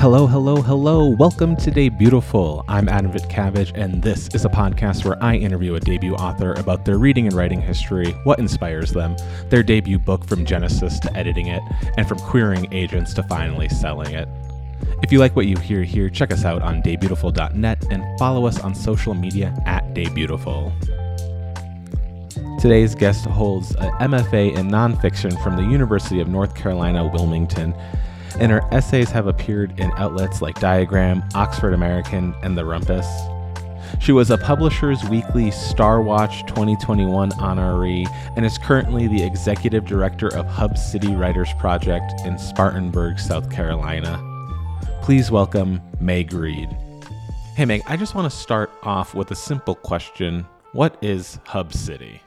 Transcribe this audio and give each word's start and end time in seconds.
Hello, 0.00 0.28
hello, 0.28 0.62
hello. 0.62 1.08
Welcome 1.08 1.56
to 1.56 1.72
Debutiful. 1.72 2.64
I'm 2.68 2.88
Adam 2.88 3.10
Vitcavage, 3.10 3.72
and 3.74 4.00
this 4.00 4.28
is 4.32 4.44
a 4.44 4.48
podcast 4.48 5.04
where 5.04 5.20
I 5.20 5.34
interview 5.34 5.74
a 5.74 5.80
debut 5.80 6.14
author 6.14 6.52
about 6.52 6.84
their 6.84 6.98
reading 6.98 7.26
and 7.26 7.34
writing 7.34 7.60
history, 7.60 8.12
what 8.22 8.38
inspires 8.38 8.92
them, 8.92 9.16
their 9.48 9.64
debut 9.64 9.98
book 9.98 10.24
from 10.24 10.46
Genesis 10.46 11.00
to 11.00 11.16
editing 11.16 11.48
it, 11.48 11.60
and 11.96 12.06
from 12.06 12.20
querying 12.20 12.72
agents 12.72 13.12
to 13.14 13.24
finally 13.24 13.68
selling 13.68 14.14
it. 14.14 14.28
If 15.02 15.10
you 15.10 15.18
like 15.18 15.34
what 15.34 15.46
you 15.46 15.56
hear 15.56 15.82
here, 15.82 16.08
check 16.08 16.32
us 16.32 16.44
out 16.44 16.62
on 16.62 16.80
debutiful.net 16.80 17.86
and 17.90 18.18
follow 18.20 18.46
us 18.46 18.60
on 18.60 18.76
social 18.76 19.14
media 19.14 19.52
at 19.66 19.82
Debutiful. 19.94 20.72
Today's 22.60 22.94
guest 22.94 23.24
holds 23.24 23.74
an 23.74 23.90
MFA 23.94 24.56
in 24.56 24.68
nonfiction 24.68 25.42
from 25.42 25.56
the 25.56 25.62
University 25.62 26.20
of 26.20 26.28
North 26.28 26.54
Carolina, 26.54 27.04
Wilmington 27.04 27.74
and 28.38 28.52
her 28.52 28.62
essays 28.72 29.10
have 29.10 29.26
appeared 29.26 29.78
in 29.78 29.90
outlets 29.96 30.42
like 30.42 30.60
Diagram, 30.60 31.22
Oxford 31.34 31.74
American, 31.74 32.34
and 32.42 32.56
The 32.56 32.62
Rumpus. 32.62 33.06
She 34.00 34.12
was 34.12 34.30
a 34.30 34.38
Publishers 34.38 35.02
Weekly 35.08 35.50
Star 35.50 36.00
Watch 36.00 36.44
2021 36.46 37.30
honoree 37.32 38.06
and 38.36 38.44
is 38.44 38.58
currently 38.58 39.08
the 39.08 39.22
executive 39.22 39.86
director 39.86 40.28
of 40.36 40.46
Hub 40.46 40.78
City 40.78 41.14
Writers 41.14 41.52
Project 41.58 42.12
in 42.24 42.38
Spartanburg, 42.38 43.18
South 43.18 43.50
Carolina. 43.50 44.22
Please 45.02 45.30
welcome 45.30 45.80
Meg 46.00 46.32
Reid. 46.32 46.68
Hey, 47.56 47.64
Meg, 47.64 47.82
I 47.86 47.96
just 47.96 48.14
want 48.14 48.30
to 48.30 48.38
start 48.38 48.70
off 48.82 49.14
with 49.14 49.30
a 49.30 49.36
simple 49.36 49.74
question 49.74 50.46
What 50.72 50.96
is 51.02 51.40
Hub 51.46 51.72
City? 51.72 52.20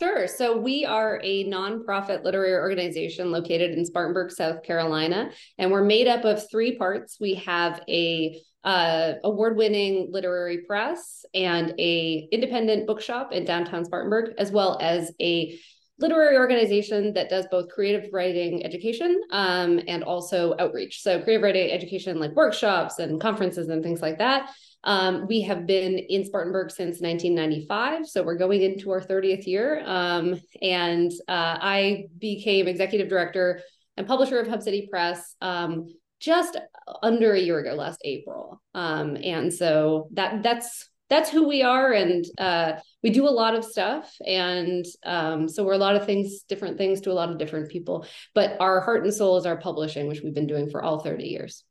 Sure. 0.00 0.26
So 0.26 0.56
we 0.56 0.84
are 0.84 1.20
a 1.22 1.44
nonprofit 1.44 2.24
literary 2.24 2.54
organization 2.54 3.30
located 3.30 3.72
in 3.72 3.84
Spartanburg, 3.84 4.32
South 4.32 4.62
Carolina, 4.62 5.30
and 5.56 5.70
we're 5.70 5.84
made 5.84 6.08
up 6.08 6.24
of 6.24 6.50
three 6.50 6.76
parts. 6.76 7.18
We 7.20 7.34
have 7.34 7.80
a 7.88 8.40
uh, 8.64 9.14
award-winning 9.22 10.08
literary 10.10 10.62
press 10.66 11.24
and 11.34 11.74
a 11.78 12.28
independent 12.32 12.86
bookshop 12.86 13.32
in 13.32 13.44
downtown 13.44 13.84
Spartanburg, 13.84 14.34
as 14.38 14.50
well 14.50 14.78
as 14.80 15.12
a 15.20 15.58
literary 16.00 16.36
organization 16.36 17.12
that 17.12 17.30
does 17.30 17.46
both 17.50 17.68
creative 17.68 18.10
writing 18.12 18.64
education 18.64 19.20
um, 19.30 19.80
and 19.86 20.02
also 20.02 20.54
outreach. 20.58 21.02
So 21.02 21.22
creative 21.22 21.42
writing 21.42 21.70
education, 21.70 22.18
like 22.18 22.32
workshops 22.32 22.98
and 22.98 23.20
conferences 23.20 23.68
and 23.68 23.82
things 23.82 24.02
like 24.02 24.18
that. 24.18 24.50
Um, 24.84 25.26
we 25.26 25.40
have 25.42 25.66
been 25.66 25.98
in 25.98 26.24
Spartanburg 26.24 26.70
since 26.70 27.00
1995, 27.00 28.06
so 28.06 28.22
we're 28.22 28.36
going 28.36 28.62
into 28.62 28.90
our 28.90 29.00
30th 29.00 29.46
year. 29.46 29.82
Um, 29.84 30.40
and 30.62 31.10
uh, 31.26 31.58
I 31.60 32.04
became 32.18 32.68
executive 32.68 33.08
director 33.08 33.62
and 33.96 34.06
publisher 34.06 34.38
of 34.38 34.48
Hub 34.48 34.62
City 34.62 34.88
Press 34.90 35.36
um, 35.40 35.86
just 36.20 36.56
under 37.02 37.32
a 37.32 37.40
year 37.40 37.58
ago, 37.58 37.74
last 37.74 38.00
April. 38.04 38.60
Um, 38.74 39.16
and 39.16 39.52
so 39.52 40.08
that 40.12 40.42
that's 40.42 40.88
that's 41.10 41.28
who 41.28 41.46
we 41.46 41.62
are, 41.62 41.92
and 41.92 42.24
uh, 42.38 42.72
we 43.02 43.10
do 43.10 43.28
a 43.28 43.30
lot 43.30 43.54
of 43.54 43.64
stuff. 43.64 44.16
And 44.26 44.84
um, 45.04 45.48
so 45.48 45.62
we're 45.62 45.74
a 45.74 45.78
lot 45.78 45.96
of 45.96 46.06
things, 46.06 46.42
different 46.48 46.78
things 46.78 47.02
to 47.02 47.12
a 47.12 47.14
lot 47.14 47.30
of 47.30 47.38
different 47.38 47.70
people. 47.70 48.06
But 48.34 48.56
our 48.58 48.80
heart 48.80 49.04
and 49.04 49.12
soul 49.12 49.36
is 49.36 49.46
our 49.46 49.58
publishing, 49.58 50.08
which 50.08 50.22
we've 50.22 50.34
been 50.34 50.46
doing 50.46 50.70
for 50.70 50.82
all 50.82 51.00
30 51.00 51.24
years. 51.24 51.62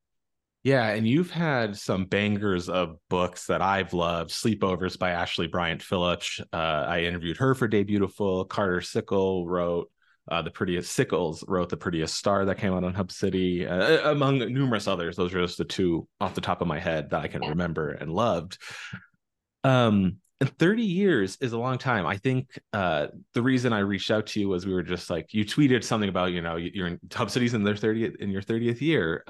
Yeah, 0.64 0.88
and 0.88 1.06
you've 1.06 1.30
had 1.30 1.76
some 1.76 2.06
bangers 2.06 2.70
of 2.70 2.98
books 3.10 3.48
that 3.48 3.62
I've 3.62 3.94
loved. 3.94 4.32
Sleepovers 4.32 4.98
by 4.98 5.12
Ashleigh 5.12 5.52
Bryant 5.52 5.84
Phillips. 5.84 6.40
Uh, 6.54 6.86
I 6.88 7.02
interviewed 7.02 7.36
her 7.38 7.54
for 7.54 7.68
Debutiful. 7.68 8.48
Carter 8.48 8.80
Sickle 8.80 9.46
wrote 9.46 9.92
uh, 10.32 10.42
the 10.42 10.52
prettiest 10.52 10.98
Sickels 10.98 11.44
wrote 11.50 11.68
the 11.68 11.76
prettiest 11.76 12.16
star 12.16 12.46
that 12.46 12.58
came 12.58 12.74
out 12.74 12.86
on 12.86 12.94
Hub 12.94 13.12
City, 13.12 13.68
uh, 13.68 14.10
among 14.10 14.40
numerous 14.40 14.88
others. 14.88 15.18
Those 15.18 15.34
are 15.34 15.42
just 15.42 15.58
the 15.58 15.66
two 15.66 16.08
off 16.22 16.34
the 16.34 16.40
top 16.40 16.62
of 16.62 16.68
my 16.68 16.80
head 16.80 17.10
that 17.10 17.22
I 17.22 17.28
can 17.28 17.42
remember 17.42 17.90
and 17.90 18.10
loved. 18.10 18.58
Um, 19.66 20.18
and 20.40 20.58
30 20.58 20.84
years 20.84 21.38
is 21.42 21.52
a 21.52 21.58
long 21.58 21.78
time. 21.78 22.06
I 22.06 22.18
think 22.18 22.58
uh, 22.72 23.08
the 23.34 23.42
reason 23.42 23.74
I 23.74 23.80
reached 23.80 24.12
out 24.12 24.28
to 24.28 24.40
you 24.40 24.48
was 24.48 24.66
we 24.66 24.74
were 24.74 24.84
just 24.84 25.10
like 25.10 25.34
you 25.34 25.44
tweeted 25.46 25.84
something 25.84 26.10
about 26.10 26.32
you 26.32 26.42
know 26.42 26.56
you're 26.56 26.88
in 26.88 27.00
Hub 27.14 27.30
Cities 27.30 27.54
in 27.54 27.64
their 27.64 27.76
30th 27.76 28.16
in 28.18 28.30
your 28.30 28.42
30th 28.42 28.80
year. 28.80 29.24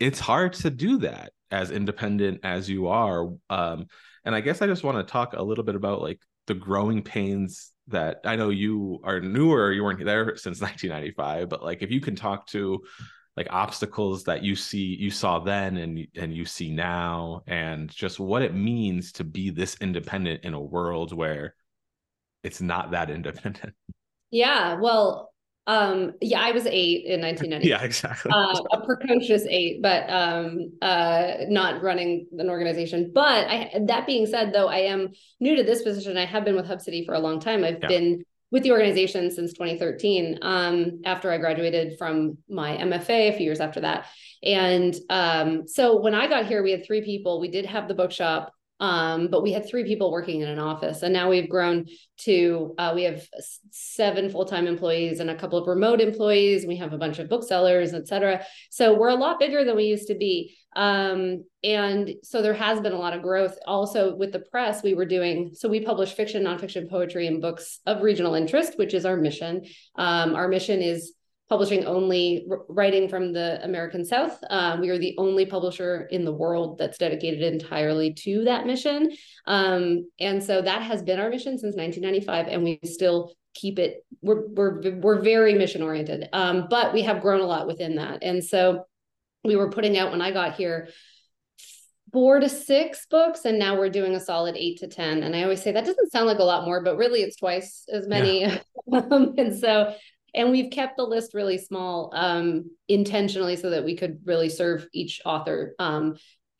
It's 0.00 0.20
hard 0.20 0.52
to 0.54 0.70
do 0.70 0.98
that 0.98 1.32
as 1.50 1.70
independent 1.70 2.40
as 2.42 2.68
you 2.68 2.88
are. 2.88 3.28
Um, 3.50 3.86
and 4.24 4.34
I 4.34 4.40
guess 4.40 4.62
I 4.62 4.66
just 4.66 4.84
want 4.84 4.98
to 4.98 5.10
talk 5.10 5.32
a 5.32 5.42
little 5.42 5.64
bit 5.64 5.74
about 5.74 6.02
like 6.02 6.20
the 6.46 6.54
growing 6.54 7.02
pains 7.02 7.72
that 7.88 8.20
I 8.24 8.36
know 8.36 8.50
you 8.50 9.00
are 9.04 9.20
newer, 9.20 9.72
you 9.72 9.82
weren't 9.82 10.04
there 10.04 10.36
since 10.36 10.60
1995, 10.60 11.48
but 11.48 11.62
like 11.62 11.82
if 11.82 11.90
you 11.90 12.00
can 12.00 12.16
talk 12.16 12.46
to 12.48 12.82
like 13.36 13.48
obstacles 13.50 14.24
that 14.24 14.42
you 14.42 14.56
see 14.56 14.96
you 14.98 15.12
saw 15.12 15.38
then 15.38 15.76
and 15.76 16.08
and 16.16 16.34
you 16.34 16.44
see 16.44 16.72
now 16.72 17.42
and 17.46 17.88
just 17.88 18.18
what 18.18 18.42
it 18.42 18.52
means 18.52 19.12
to 19.12 19.22
be 19.22 19.50
this 19.50 19.76
independent 19.80 20.42
in 20.42 20.54
a 20.54 20.60
world 20.60 21.12
where 21.12 21.54
it's 22.42 22.60
not 22.60 22.90
that 22.90 23.10
independent. 23.18 23.74
Yeah, 24.30 24.74
well, 24.74 25.32
um, 25.68 26.14
yeah, 26.22 26.40
I 26.40 26.52
was 26.52 26.64
eight 26.64 27.04
in 27.04 27.20
1990. 27.20 27.68
yeah, 27.68 27.82
exactly. 27.84 28.32
Uh, 28.34 28.58
a 28.72 28.86
precocious 28.86 29.44
eight, 29.50 29.82
but 29.82 30.08
um, 30.08 30.72
uh, 30.80 31.32
not 31.48 31.82
running 31.82 32.26
an 32.38 32.48
organization. 32.48 33.12
But 33.14 33.46
I, 33.48 33.72
that 33.86 34.06
being 34.06 34.24
said, 34.24 34.54
though, 34.54 34.68
I 34.68 34.78
am 34.78 35.10
new 35.40 35.56
to 35.56 35.62
this 35.62 35.82
position. 35.82 36.16
I 36.16 36.24
have 36.24 36.46
been 36.46 36.56
with 36.56 36.66
Hub 36.66 36.80
City 36.80 37.04
for 37.04 37.12
a 37.12 37.18
long 37.18 37.38
time. 37.38 37.64
I've 37.64 37.80
yeah. 37.82 37.88
been 37.88 38.24
with 38.50 38.62
the 38.62 38.72
organization 38.72 39.30
since 39.30 39.52
2013 39.52 40.38
um, 40.40 41.02
after 41.04 41.30
I 41.30 41.36
graduated 41.36 41.98
from 41.98 42.38
my 42.48 42.78
MFA 42.78 43.28
a 43.28 43.36
few 43.36 43.44
years 43.44 43.60
after 43.60 43.80
that. 43.80 44.06
And 44.42 44.96
um, 45.10 45.68
so 45.68 46.00
when 46.00 46.14
I 46.14 46.28
got 46.28 46.46
here, 46.46 46.62
we 46.62 46.70
had 46.70 46.86
three 46.86 47.02
people. 47.02 47.40
We 47.40 47.48
did 47.48 47.66
have 47.66 47.88
the 47.88 47.94
bookshop. 47.94 48.54
Um, 48.80 49.28
but 49.28 49.42
we 49.42 49.52
had 49.52 49.68
three 49.68 49.84
people 49.84 50.12
working 50.12 50.40
in 50.40 50.48
an 50.48 50.58
office, 50.58 51.02
and 51.02 51.12
now 51.12 51.28
we've 51.28 51.48
grown 51.48 51.86
to 52.18 52.74
uh, 52.78 52.92
we 52.94 53.04
have 53.04 53.26
seven 53.70 54.30
full 54.30 54.44
time 54.44 54.66
employees 54.66 55.20
and 55.20 55.30
a 55.30 55.34
couple 55.34 55.58
of 55.58 55.66
remote 55.66 56.00
employees. 56.00 56.66
We 56.66 56.76
have 56.76 56.92
a 56.92 56.98
bunch 56.98 57.18
of 57.18 57.28
booksellers, 57.28 57.92
et 57.94 58.06
cetera. 58.06 58.44
So 58.70 58.96
we're 58.98 59.08
a 59.08 59.14
lot 59.14 59.40
bigger 59.40 59.64
than 59.64 59.76
we 59.76 59.84
used 59.84 60.08
to 60.08 60.14
be. 60.14 60.56
Um, 60.76 61.44
and 61.64 62.14
so 62.22 62.40
there 62.40 62.54
has 62.54 62.80
been 62.80 62.92
a 62.92 62.98
lot 62.98 63.14
of 63.14 63.22
growth. 63.22 63.58
Also, 63.66 64.14
with 64.14 64.32
the 64.32 64.40
press, 64.40 64.82
we 64.82 64.94
were 64.94 65.06
doing 65.06 65.50
so 65.54 65.68
we 65.68 65.80
publish 65.80 66.12
fiction, 66.12 66.44
nonfiction, 66.44 66.88
poetry, 66.88 67.26
and 67.26 67.42
books 67.42 67.80
of 67.86 68.02
regional 68.02 68.34
interest, 68.34 68.78
which 68.78 68.94
is 68.94 69.04
our 69.04 69.16
mission. 69.16 69.62
Um, 69.96 70.36
our 70.36 70.46
mission 70.46 70.82
is 70.82 71.14
publishing 71.48 71.84
only 71.86 72.46
writing 72.68 73.08
from 73.08 73.32
the 73.32 73.58
American 73.64 74.04
South. 74.04 74.38
Uh, 74.50 74.76
we 74.80 74.90
are 74.90 74.98
the 74.98 75.14
only 75.16 75.46
publisher 75.46 76.06
in 76.10 76.24
the 76.24 76.32
world 76.32 76.76
that's 76.76 76.98
dedicated 76.98 77.42
entirely 77.42 78.12
to 78.12 78.44
that 78.44 78.66
mission. 78.66 79.10
Um, 79.46 80.08
and 80.20 80.42
so 80.42 80.60
that 80.60 80.82
has 80.82 81.02
been 81.02 81.18
our 81.18 81.30
mission 81.30 81.58
since 81.58 81.74
1995, 81.74 82.48
and 82.48 82.62
we 82.62 82.80
still 82.84 83.32
keep 83.54 83.78
it. 83.78 84.04
We're 84.20 84.46
we're 84.48 84.96
we're 85.00 85.22
very 85.22 85.54
mission 85.54 85.82
oriented, 85.82 86.28
um, 86.32 86.66
but 86.68 86.92
we 86.92 87.02
have 87.02 87.22
grown 87.22 87.40
a 87.40 87.46
lot 87.46 87.66
within 87.66 87.96
that. 87.96 88.22
And 88.22 88.44
so 88.44 88.84
we 89.42 89.56
were 89.56 89.70
putting 89.70 89.96
out 89.96 90.10
when 90.10 90.20
I 90.20 90.32
got 90.32 90.54
here 90.54 90.88
four 92.12 92.40
to 92.40 92.48
six 92.48 93.06
books 93.10 93.44
and 93.44 93.58
now 93.58 93.76
we're 93.76 93.90
doing 93.90 94.14
a 94.14 94.20
solid 94.20 94.56
eight 94.56 94.78
to 94.78 94.88
ten 94.88 95.22
and 95.22 95.36
i 95.36 95.42
always 95.42 95.62
say 95.62 95.72
that 95.72 95.84
doesn't 95.84 96.10
sound 96.10 96.26
like 96.26 96.38
a 96.38 96.44
lot 96.44 96.64
more 96.64 96.82
but 96.82 96.96
really 96.96 97.20
it's 97.20 97.36
twice 97.36 97.84
as 97.92 98.06
many 98.06 98.40
yeah. 98.40 98.58
um, 98.92 99.34
and 99.36 99.58
so 99.58 99.94
and 100.34 100.50
we've 100.50 100.70
kept 100.70 100.96
the 100.96 101.04
list 101.04 101.34
really 101.34 101.58
small 101.58 102.10
um, 102.14 102.70
intentionally 102.88 103.56
so 103.56 103.70
that 103.70 103.84
we 103.84 103.96
could 103.96 104.20
really 104.24 104.48
serve 104.48 104.86
each 104.92 105.20
author 105.24 105.74
um, 105.78 106.16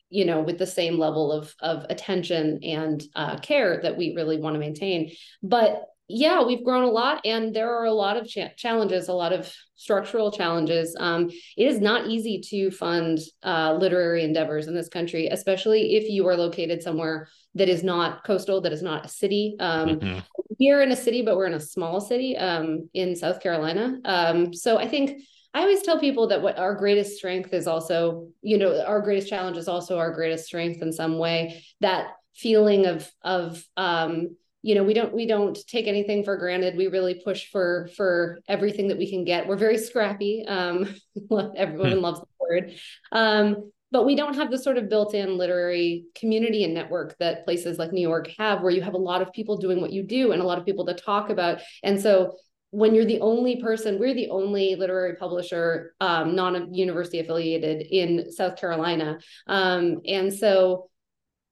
you 0.09 0.25
know 0.25 0.41
with 0.41 0.57
the 0.57 0.67
same 0.67 0.97
level 0.97 1.31
of 1.31 1.53
of 1.59 1.85
attention 1.89 2.59
and 2.63 3.03
uh, 3.15 3.37
care 3.39 3.79
that 3.81 3.97
we 3.97 4.15
really 4.15 4.37
want 4.37 4.55
to 4.55 4.59
maintain. 4.59 5.11
But 5.43 5.85
yeah 6.09 6.43
we've 6.43 6.63
grown 6.63 6.83
a 6.83 6.87
lot 6.87 7.21
and 7.25 7.55
there 7.55 7.73
are 7.73 7.85
a 7.85 7.93
lot 7.93 8.17
of 8.17 8.27
cha- 8.27 8.49
challenges 8.57 9.07
a 9.07 9.13
lot 9.13 9.31
of 9.31 9.53
structural 9.75 10.31
challenges 10.31 10.95
um, 10.99 11.29
it 11.55 11.67
is 11.67 11.79
not 11.79 12.07
easy 12.07 12.41
to 12.41 12.71
fund 12.71 13.19
uh, 13.43 13.73
literary 13.79 14.23
endeavors 14.23 14.67
in 14.67 14.75
this 14.75 14.89
country 14.89 15.27
especially 15.27 15.95
if 15.95 16.09
you 16.09 16.27
are 16.27 16.35
located 16.35 16.81
somewhere 16.81 17.27
that 17.55 17.69
is 17.69 17.83
not 17.83 18.23
coastal 18.25 18.59
that 18.61 18.73
is 18.73 18.81
not 18.81 19.05
a 19.05 19.09
city 19.09 19.55
um, 19.59 19.89
mm-hmm 19.89 20.19
we're 20.59 20.81
in 20.81 20.91
a 20.91 20.95
city, 20.95 21.21
but 21.21 21.37
we're 21.37 21.47
in 21.47 21.53
a 21.53 21.59
small 21.59 22.01
city 22.01 22.37
um, 22.37 22.89
in 22.93 23.15
South 23.15 23.41
Carolina. 23.41 23.97
Um, 24.03 24.53
so 24.53 24.77
I 24.77 24.87
think 24.87 25.21
I 25.53 25.61
always 25.61 25.81
tell 25.81 25.99
people 25.99 26.27
that 26.27 26.41
what 26.41 26.59
our 26.59 26.75
greatest 26.75 27.17
strength 27.17 27.53
is 27.53 27.65
also, 27.65 28.27
you 28.41 28.57
know, 28.57 28.83
our 28.85 29.01
greatest 29.01 29.29
challenge 29.29 29.57
is 29.57 29.67
also 29.67 29.97
our 29.97 30.13
greatest 30.13 30.45
strength 30.45 30.81
in 30.81 30.91
some 30.91 31.17
way. 31.17 31.63
That 31.81 32.11
feeling 32.35 32.85
of 32.85 33.09
of 33.23 33.63
um, 33.77 34.35
you 34.61 34.75
know, 34.75 34.83
we 34.83 34.93
don't 34.93 35.13
we 35.13 35.25
don't 35.25 35.57
take 35.67 35.87
anything 35.87 36.23
for 36.23 36.37
granted. 36.37 36.75
We 36.75 36.87
really 36.87 37.21
push 37.23 37.49
for 37.49 37.89
for 37.95 38.39
everything 38.47 38.89
that 38.89 38.97
we 38.97 39.09
can 39.09 39.23
get. 39.23 39.47
We're 39.47 39.57
very 39.57 39.77
scrappy. 39.77 40.45
Um, 40.47 40.95
everyone 41.55 41.91
hmm. 41.93 41.99
loves 41.99 42.19
the 42.19 42.27
word. 42.39 42.73
Um, 43.11 43.71
but 43.91 44.05
we 44.05 44.15
don't 44.15 44.35
have 44.35 44.51
the 44.51 44.57
sort 44.57 44.77
of 44.77 44.87
built-in 44.87 45.35
literary 45.35 46.05
community 46.13 46.63
and 46.63 46.75
network 46.75 47.17
that 47.17 47.43
places 47.43 47.79
like 47.79 47.91
New 47.91 48.07
York 48.07 48.29
have 48.37 48.61
where 48.61 48.71
you 48.71 48.83
have 48.83 48.93
a 48.93 48.99
lot 48.99 49.23
of 49.23 49.33
people 49.33 49.57
doing 49.57 49.81
what 49.81 49.91
you 49.91 50.03
do 50.03 50.31
and 50.31 50.41
a 50.41 50.45
lot 50.45 50.59
of 50.59 50.65
people 50.65 50.85
to 50.85 50.93
talk 50.93 51.31
about 51.31 51.61
and 51.83 51.99
so 51.99 52.35
when 52.71 52.93
you're 52.93 53.05
the 53.05 53.19
only 53.19 53.61
person, 53.61 53.97
we're 53.99 54.13
the 54.13 54.29
only 54.29 54.75
literary 54.75 55.15
publisher, 55.15 55.93
um, 56.01 56.35
non-university 56.35 57.19
affiliated 57.19 57.81
in 57.81 58.31
South 58.31 58.57
Carolina. 58.57 59.17
Um, 59.47 60.01
and 60.05 60.31
so 60.31 60.89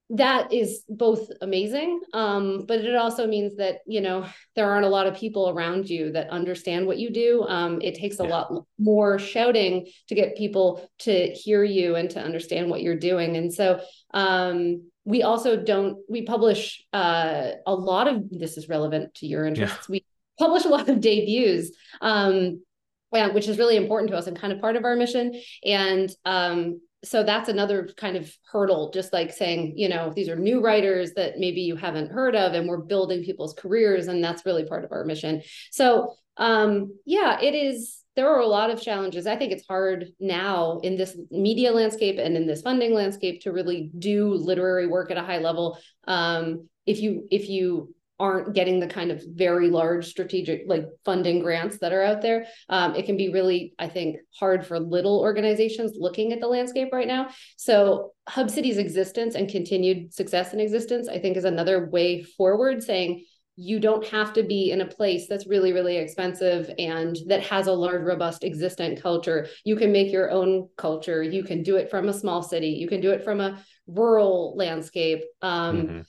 that 0.10 0.54
is 0.54 0.84
both 0.88 1.30
amazing 1.42 2.00
um, 2.14 2.66
but 2.66 2.80
it 2.80 2.96
also 2.96 3.28
means 3.28 3.58
that 3.58 3.80
you 3.86 4.00
know 4.00 4.26
there 4.56 4.70
aren't 4.72 4.86
a 4.86 4.90
lot 4.90 5.06
of 5.06 5.16
people 5.16 5.50
around 5.50 5.90
you 5.90 6.12
that 6.14 6.30
understand 6.30 6.88
what 6.88 6.98
you 6.98 7.10
do 7.10 7.44
um, 7.48 7.82
it 7.82 7.96
takes 7.96 8.20
a 8.20 8.24
yeah. 8.24 8.30
lot 8.30 8.66
more 8.80 9.20
shouting 9.20 9.86
to 10.08 10.16
get 10.16 10.38
people 10.38 10.90
to 11.00 11.28
hear 11.32 11.64
you 11.64 11.96
and 11.96 12.10
to 12.10 12.22
understand 12.22 12.70
what 12.70 12.82
you're 12.82 12.96
doing 12.96 13.36
and 13.36 13.54
so 13.54 13.82
um, 14.14 14.82
we 15.04 15.24
also 15.24 15.62
don't 15.62 15.98
we 16.10 16.22
publish 16.22 16.86
uh, 16.94 17.52
a 17.66 17.74
lot 17.74 18.08
of 18.08 18.30
this 18.30 18.58
is 18.58 18.70
relevant 18.70 19.14
to 19.16 19.28
your 19.28 19.46
interests 19.46 19.88
yeah. 19.90 19.94
we 19.94 20.06
publish 20.40 20.64
a 20.64 20.70
lot 20.70 20.88
of 20.88 21.02
debuts 21.02 21.70
um, 22.00 22.62
which 23.10 23.48
is 23.48 23.58
really 23.58 23.76
important 23.76 24.10
to 24.12 24.18
us 24.18 24.28
and 24.28 24.40
kind 24.40 24.54
of 24.54 24.62
part 24.62 24.78
of 24.78 24.86
our 24.86 24.96
mission 24.96 25.34
and 25.66 26.10
um, 26.24 26.80
so 27.08 27.24
that's 27.24 27.50
another 27.50 27.90
kind 27.98 28.18
of 28.18 28.32
hurdle 28.52 28.92
just 28.92 29.14
like 29.14 29.32
saying 29.32 29.74
you 29.76 29.90
know 29.90 30.12
these 30.16 30.30
are 30.30 30.36
new 30.36 30.62
writers 30.62 31.14
that 31.14 31.38
maybe 31.38 31.62
you 31.62 31.76
haven't 31.76 32.12
heard 32.12 32.36
of 32.36 32.54
and 32.54 32.68
we're 32.68 32.78
building 32.78 33.24
people's 33.24 33.54
careers 33.54 34.08
and 34.08 34.24
that's 34.24 34.46
really 34.46 34.66
part 34.66 34.84
of 34.84 34.92
our 34.92 35.04
mission. 35.04 35.42
So 35.72 36.14
um 36.38 36.98
yeah 37.06 37.40
it 37.42 37.56
is 37.56 38.04
there 38.16 38.34
are 38.34 38.40
a 38.40 38.48
lot 38.48 38.72
of 38.72 38.82
challenges. 38.82 39.28
I 39.28 39.36
think 39.36 39.52
it's 39.52 39.68
hard 39.68 40.08
now 40.20 40.80
in 40.82 40.98
this 40.98 41.16
media 41.30 41.72
landscape 41.72 42.18
and 42.18 42.36
in 42.36 42.48
this 42.48 42.64
funding 42.64 42.94
landscape 42.94 43.42
to 43.42 43.52
really 43.52 43.92
do 43.98 44.34
literary 44.34 44.88
work 44.88 45.12
at 45.12 45.18
a 45.18 45.24
high 45.24 45.38
level. 45.38 45.78
Um 46.08 46.68
if 46.86 47.00
you 47.00 47.28
if 47.32 47.48
you 47.48 47.94
aren't 48.20 48.54
getting 48.54 48.80
the 48.80 48.88
kind 48.88 49.12
of 49.12 49.24
very 49.28 49.70
large 49.70 50.08
strategic 50.08 50.64
like 50.66 50.86
funding 51.06 51.40
grants 51.40 51.78
that 51.80 51.94
are 51.94 52.02
out 52.02 52.22
there 52.22 52.46
um, 52.70 52.96
it 52.96 53.06
can 53.06 53.18
be 53.18 53.30
really 53.30 53.74
i 53.80 53.88
think 53.88 54.18
hard 54.40 54.66
for 54.66 54.80
little 54.80 55.20
organizations 55.20 55.94
looking 55.98 56.34
at 56.34 56.40
the 56.40 56.48
landscape 56.48 56.90
right 56.92 57.08
now. 57.08 57.30
So 57.58 58.14
hub 58.28 58.50
city's 58.50 58.78
existence 58.78 59.36
and 59.36 59.50
continued 59.50 60.14
success 60.14 60.54
in 60.54 60.60
existence 60.60 61.08
i 61.08 61.20
think 61.20 61.38
is 61.38 61.46
another 61.46 61.90
way 61.90 62.24
forward 62.24 62.84
saying 62.84 63.24
you 63.60 63.80
don't 63.80 64.06
have 64.06 64.34
to 64.34 64.44
be 64.44 64.72
in 64.72 64.82
a 64.82 64.86
place 64.86 65.28
that's 65.28 65.48
really 65.48 65.74
really 65.74 65.98
expensive 65.98 66.72
and 66.78 67.18
that 67.28 67.44
has 67.44 67.68
a 67.68 67.74
large 67.74 68.04
robust 68.04 68.44
existent 68.44 69.02
culture. 69.02 69.48
You 69.66 69.76
can 69.76 69.92
make 69.92 70.12
your 70.12 70.30
own 70.30 70.70
culture. 70.78 71.24
You 71.24 71.44
can 71.44 71.64
do 71.64 71.76
it 71.78 71.90
from 71.90 72.08
a 72.08 72.14
small 72.14 72.44
city. 72.44 72.70
You 72.70 72.88
can 72.88 73.02
do 73.02 73.10
it 73.12 73.24
from 73.24 73.42
a 73.42 73.60
rural 73.88 74.56
landscape. 74.56 75.24
Um, 75.42 75.78
mm-hmm 75.78 76.02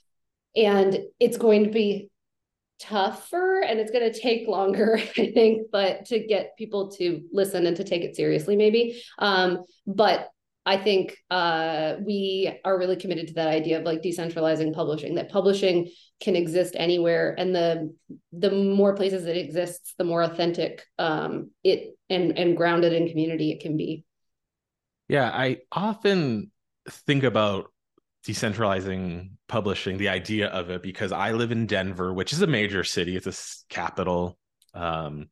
and 0.65 0.99
it's 1.19 1.37
going 1.37 1.63
to 1.63 1.69
be 1.69 2.09
tougher 2.79 3.61
and 3.61 3.79
it's 3.79 3.91
going 3.91 4.11
to 4.11 4.19
take 4.19 4.47
longer 4.47 4.97
i 5.17 5.31
think 5.31 5.67
but 5.71 6.05
to 6.05 6.19
get 6.25 6.57
people 6.57 6.89
to 6.89 7.21
listen 7.31 7.65
and 7.65 7.75
to 7.77 7.83
take 7.83 8.03
it 8.03 8.15
seriously 8.15 8.55
maybe. 8.55 9.01
Um, 9.17 9.63
but 9.85 10.29
i 10.65 10.77
think 10.77 11.17
uh, 11.29 11.95
we 12.05 12.59
are 12.63 12.77
really 12.77 12.95
committed 12.95 13.27
to 13.27 13.33
that 13.35 13.47
idea 13.47 13.79
of 13.79 13.85
like 13.85 14.01
decentralizing 14.01 14.73
publishing 14.73 15.15
that 15.15 15.29
publishing 15.29 15.89
can 16.21 16.35
exist 16.35 16.75
anywhere 16.77 17.35
and 17.37 17.55
the 17.55 17.93
the 18.31 18.51
more 18.51 18.95
places 18.95 19.25
it 19.25 19.37
exists 19.37 19.93
the 19.97 20.03
more 20.03 20.21
authentic 20.21 20.83
um, 20.97 21.51
it 21.63 21.97
and 22.09 22.37
and 22.37 22.55
grounded 22.55 22.93
in 22.93 23.07
community 23.07 23.51
it 23.51 23.61
can 23.61 23.77
be. 23.77 24.03
Yeah 25.07 25.29
i 25.29 25.57
often 25.71 26.51
think 26.89 27.23
about 27.23 27.71
decentralizing 28.27 29.31
publishing, 29.47 29.97
the 29.97 30.09
idea 30.09 30.47
of 30.47 30.69
it, 30.69 30.83
because 30.83 31.11
I 31.11 31.31
live 31.31 31.51
in 31.51 31.65
Denver, 31.65 32.13
which 32.13 32.33
is 32.33 32.41
a 32.41 32.47
major 32.47 32.83
city, 32.83 33.15
it's 33.15 33.27
a 33.27 33.73
capital. 33.73 34.37
Um, 34.73 35.29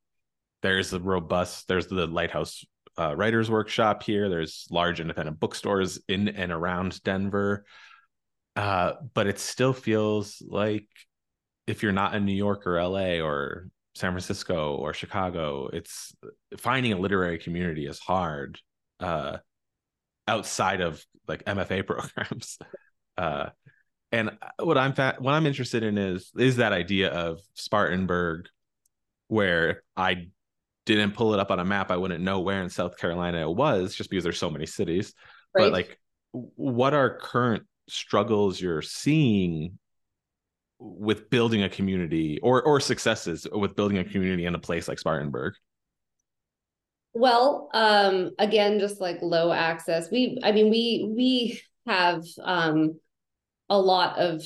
there's 0.62 0.94
a 0.94 1.00
robust, 1.00 1.68
there's 1.68 1.88
the 1.88 2.08
Lighthouse 2.08 2.66
uh, 3.00 3.16
Writers 3.16 3.50
Workshop 3.50 4.04
here. 4.04 4.30
There's 4.30 4.68
large 4.72 5.00
independent 5.00 5.40
bookstores 5.40 6.00
in 6.08 6.30
and 6.30 6.52
around 6.52 7.02
Denver. 7.04 7.66
Uh, 8.56 8.94
but 9.14 9.28
it 9.28 9.38
still 9.38 9.74
feels 9.74 10.42
like 10.48 10.88
if 11.68 11.84
you're 11.84 11.92
not 11.92 12.16
in 12.16 12.26
New 12.26 12.34
York 12.34 12.66
or 12.66 12.82
LA 12.82 13.20
or 13.20 13.70
San 13.94 14.12
Francisco 14.12 14.76
or 14.76 14.94
Chicago, 14.94 15.70
it's 15.72 16.16
finding 16.58 16.94
a 16.94 16.98
literary 16.98 17.38
community 17.38 17.86
is 17.86 18.00
hard. 18.00 18.60
Uh, 19.00 19.38
outside 20.28 20.82
of 20.82 21.06
like 21.28 21.46
MFA 21.46 21.86
programs. 21.88 22.58
Uh, 23.18 23.50
and 24.12 24.38
what 24.60 24.78
I'm 24.78 24.94
fa- 24.94 25.18
what 25.20 25.34
I'm 25.34 25.46
interested 25.46 25.84
in 25.84 25.98
is 25.98 26.32
is 26.38 26.58
that 26.58 26.72
idea 26.72 27.10
of 27.10 27.40
Spartanburg, 27.56 28.48
where 29.28 29.84
I 29.96 30.28
didn't 30.86 31.14
pull 31.14 31.34
it 31.34 31.40
up 31.40 31.52
on 31.52 31.60
a 31.60 31.66
map, 31.66 31.92
I 31.92 31.98
wouldn't 31.98 32.24
know 32.24 32.40
where 32.40 32.62
in 32.62 32.70
South 32.70 32.98
Carolina 32.98 33.42
it 33.42 33.54
was, 33.54 33.94
just 33.94 34.10
because 34.10 34.24
there's 34.24 34.40
so 34.40 34.50
many 34.50 34.66
cities. 34.66 35.14
Right. 35.54 35.64
But 35.64 35.74
like, 35.74 36.00
what 36.32 36.94
are 36.94 37.18
current 37.18 37.64
struggles 37.90 38.62
you're 38.62 38.82
seeing 38.82 39.78
with 40.80 41.30
building 41.30 41.64
a 41.64 41.70
community, 41.70 42.40
or 42.42 42.62
or 42.64 42.80
successes 42.80 43.46
with 43.52 43.76
building 43.76 43.98
a 43.98 44.06
community 44.06 44.46
in 44.46 44.56
a 44.56 44.60
place 44.60 44.88
like 44.88 45.00
Spartanburg? 45.00 45.56
Well, 47.18 47.70
um, 47.74 48.32
again, 48.38 48.80
just 48.80 49.02
like 49.02 49.18
low 49.24 49.52
access. 49.52 50.12
We, 50.12 50.40
I 50.44 50.52
mean, 50.52 50.70
we 50.70 51.12
we 51.16 51.62
have 51.88 52.24
um, 52.44 53.00
a 53.70 53.80
lot 53.80 54.20
of 54.20 54.44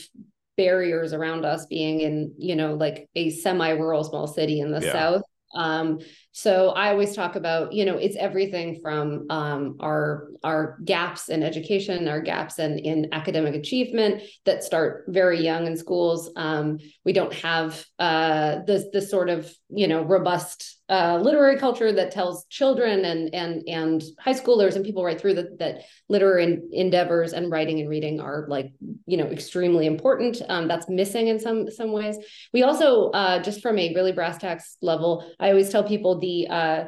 barriers 0.56 1.12
around 1.12 1.44
us 1.44 1.66
being 1.66 2.00
in, 2.00 2.34
you 2.38 2.56
know, 2.56 2.76
like 2.76 3.10
a 3.14 3.30
semi-rural 3.30 4.06
small 4.06 4.26
city 4.26 4.62
in 4.62 4.72
the 4.72 4.80
yeah. 4.80 4.92
south. 4.92 5.24
Um, 5.54 6.00
so 6.34 6.70
I 6.70 6.90
always 6.90 7.14
talk 7.14 7.36
about, 7.36 7.74
you 7.74 7.84
know, 7.84 7.98
it's 7.98 8.16
everything 8.16 8.80
from 8.82 9.26
um, 9.30 9.78
our 9.82 10.30
our 10.44 10.78
gaps 10.86 11.30
in 11.30 11.44
education, 11.44 12.08
our 12.08 12.22
gaps 12.22 12.58
in 12.58 12.80
in 12.80 13.10
academic 13.12 13.54
achievement 13.54 14.24
that 14.46 14.64
start 14.64 15.06
very 15.10 15.44
young 15.44 15.68
in 15.68 15.76
schools. 15.76 16.32
Um, 16.38 16.80
we 17.04 17.12
don't 17.12 17.34
have 17.34 17.86
uh, 18.00 18.60
this 18.66 18.86
this 18.94 19.12
sort 19.12 19.30
of 19.30 19.52
you 19.70 19.88
know 19.88 20.04
robust 20.04 20.80
uh, 20.88 21.18
literary 21.22 21.58
culture 21.58 21.92
that 21.92 22.12
tells 22.12 22.46
children 22.46 23.06
and 23.06 23.34
and 23.34 23.64
and 23.68 24.04
high 24.20 24.34
schoolers 24.34 24.76
and 24.76 24.86
people 24.86 25.04
right 25.04 25.20
through 25.20 25.34
that 25.34 25.60
that 25.60 25.84
literary 26.08 26.60
endeavors 26.72 27.34
and 27.34 27.52
writing 27.52 27.80
and 27.80 27.90
reading 27.90 28.22
are 28.22 28.46
like 28.48 28.72
you 29.06 29.18
know 29.18 29.26
extremely 29.26 29.86
important. 29.86 30.42
Um, 30.48 30.70
that's 30.70 30.88
missing 30.88 31.28
in 31.28 31.40
some 31.40 31.70
some 31.70 31.92
ways. 31.92 32.18
We 32.54 32.64
also 32.64 33.10
uh, 33.12 33.42
just 33.44 33.62
from 33.62 33.78
a 33.78 33.94
really 33.94 34.14
brass 34.14 34.38
tacks 34.38 34.78
level, 34.82 35.30
I 35.40 35.50
always 35.50 35.70
tell 35.70 35.84
people 35.84 36.21
the 36.22 36.48
uh, 36.48 36.84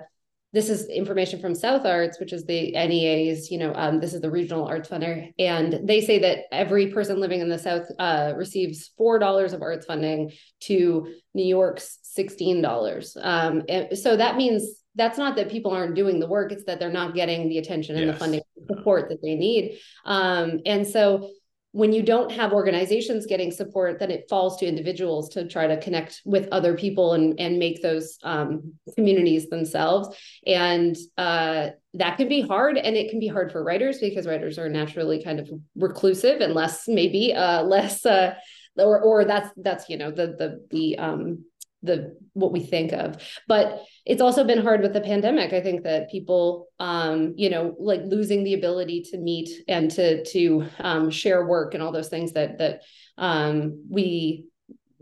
this 0.53 0.69
is 0.69 0.87
information 0.87 1.41
from 1.41 1.55
South 1.55 1.83
Arts, 1.83 2.19
which 2.19 2.31
is 2.31 2.45
the 2.45 2.71
NEA's, 2.73 3.49
you 3.49 3.57
know, 3.57 3.73
um, 3.75 3.99
this 3.99 4.13
is 4.13 4.21
the 4.21 4.29
regional 4.29 4.67
arts 4.67 4.87
funder. 4.87 5.33
And 5.39 5.79
they 5.83 5.99
say 5.99 6.19
that 6.19 6.45
every 6.51 6.87
person 6.87 7.19
living 7.19 7.41
in 7.41 7.49
the 7.49 7.57
South 7.57 7.87
uh, 7.97 8.33
receives 8.37 8.91
$4 8.99 9.53
of 9.53 9.61
arts 9.63 9.87
funding 9.87 10.31
to 10.61 11.11
New 11.33 11.45
York's 11.45 11.97
$16. 12.15 13.17
Um, 13.19 13.63
so 13.95 14.15
that 14.15 14.37
means 14.37 14.83
that's 14.93 15.17
not 15.17 15.35
that 15.37 15.49
people 15.49 15.71
aren't 15.71 15.95
doing 15.95 16.19
the 16.19 16.27
work, 16.27 16.51
it's 16.51 16.65
that 16.65 16.79
they're 16.79 16.91
not 16.91 17.15
getting 17.15 17.49
the 17.49 17.57
attention 17.57 17.95
and 17.95 18.05
yes. 18.05 18.13
the 18.13 18.19
funding 18.19 18.41
support 18.67 19.09
that 19.09 19.23
they 19.23 19.33
need. 19.33 19.79
Um, 20.05 20.59
and 20.67 20.87
so 20.87 21.31
when 21.73 21.91
you 21.91 22.03
don't 22.03 22.31
have 22.31 22.53
organizations 22.53 23.25
getting 23.25 23.51
support, 23.51 23.97
then 23.97 24.11
it 24.11 24.27
falls 24.29 24.57
to 24.57 24.65
individuals 24.67 25.27
to 25.29 25.47
try 25.47 25.65
to 25.65 25.75
connect 25.77 26.21
with 26.23 26.47
other 26.51 26.75
people 26.75 27.13
and, 27.13 27.39
and 27.39 27.57
make 27.57 27.81
those 27.81 28.19
um, 28.23 28.73
communities 28.95 29.49
themselves. 29.49 30.15
And 30.45 30.95
uh, 31.17 31.69
that 31.95 32.17
can 32.17 32.29
be 32.29 32.41
hard. 32.41 32.77
And 32.77 32.95
it 32.95 33.09
can 33.09 33.19
be 33.19 33.27
hard 33.27 33.51
for 33.51 33.63
writers 33.63 33.97
because 33.99 34.27
writers 34.27 34.59
are 34.59 34.69
naturally 34.69 35.23
kind 35.23 35.39
of 35.39 35.49
reclusive 35.75 36.41
and 36.41 36.53
less, 36.53 36.87
maybe 36.87 37.33
uh, 37.33 37.63
less, 37.63 38.05
uh, 38.05 38.35
or, 38.77 39.01
or 39.01 39.25
that's, 39.25 39.49
that's, 39.57 39.89
you 39.89 39.97
know, 39.97 40.11
the, 40.11 40.27
the, 40.27 40.67
the, 40.69 40.97
um, 40.99 41.43
the 41.83 42.17
what 42.33 42.51
we 42.51 42.61
think 42.61 42.91
of 42.91 43.21
but 43.47 43.83
it's 44.05 44.21
also 44.21 44.43
been 44.43 44.61
hard 44.61 44.81
with 44.81 44.93
the 44.93 45.01
pandemic 45.01 45.53
i 45.53 45.61
think 45.61 45.83
that 45.83 46.09
people 46.09 46.67
um 46.79 47.33
you 47.37 47.49
know 47.49 47.75
like 47.79 48.01
losing 48.05 48.43
the 48.43 48.53
ability 48.53 49.03
to 49.03 49.17
meet 49.17 49.49
and 49.67 49.91
to 49.91 50.23
to 50.25 50.65
um, 50.79 51.09
share 51.09 51.45
work 51.45 51.73
and 51.73 51.83
all 51.83 51.91
those 51.91 52.09
things 52.09 52.33
that 52.33 52.57
that 52.57 52.81
um 53.17 53.85
we 53.89 54.45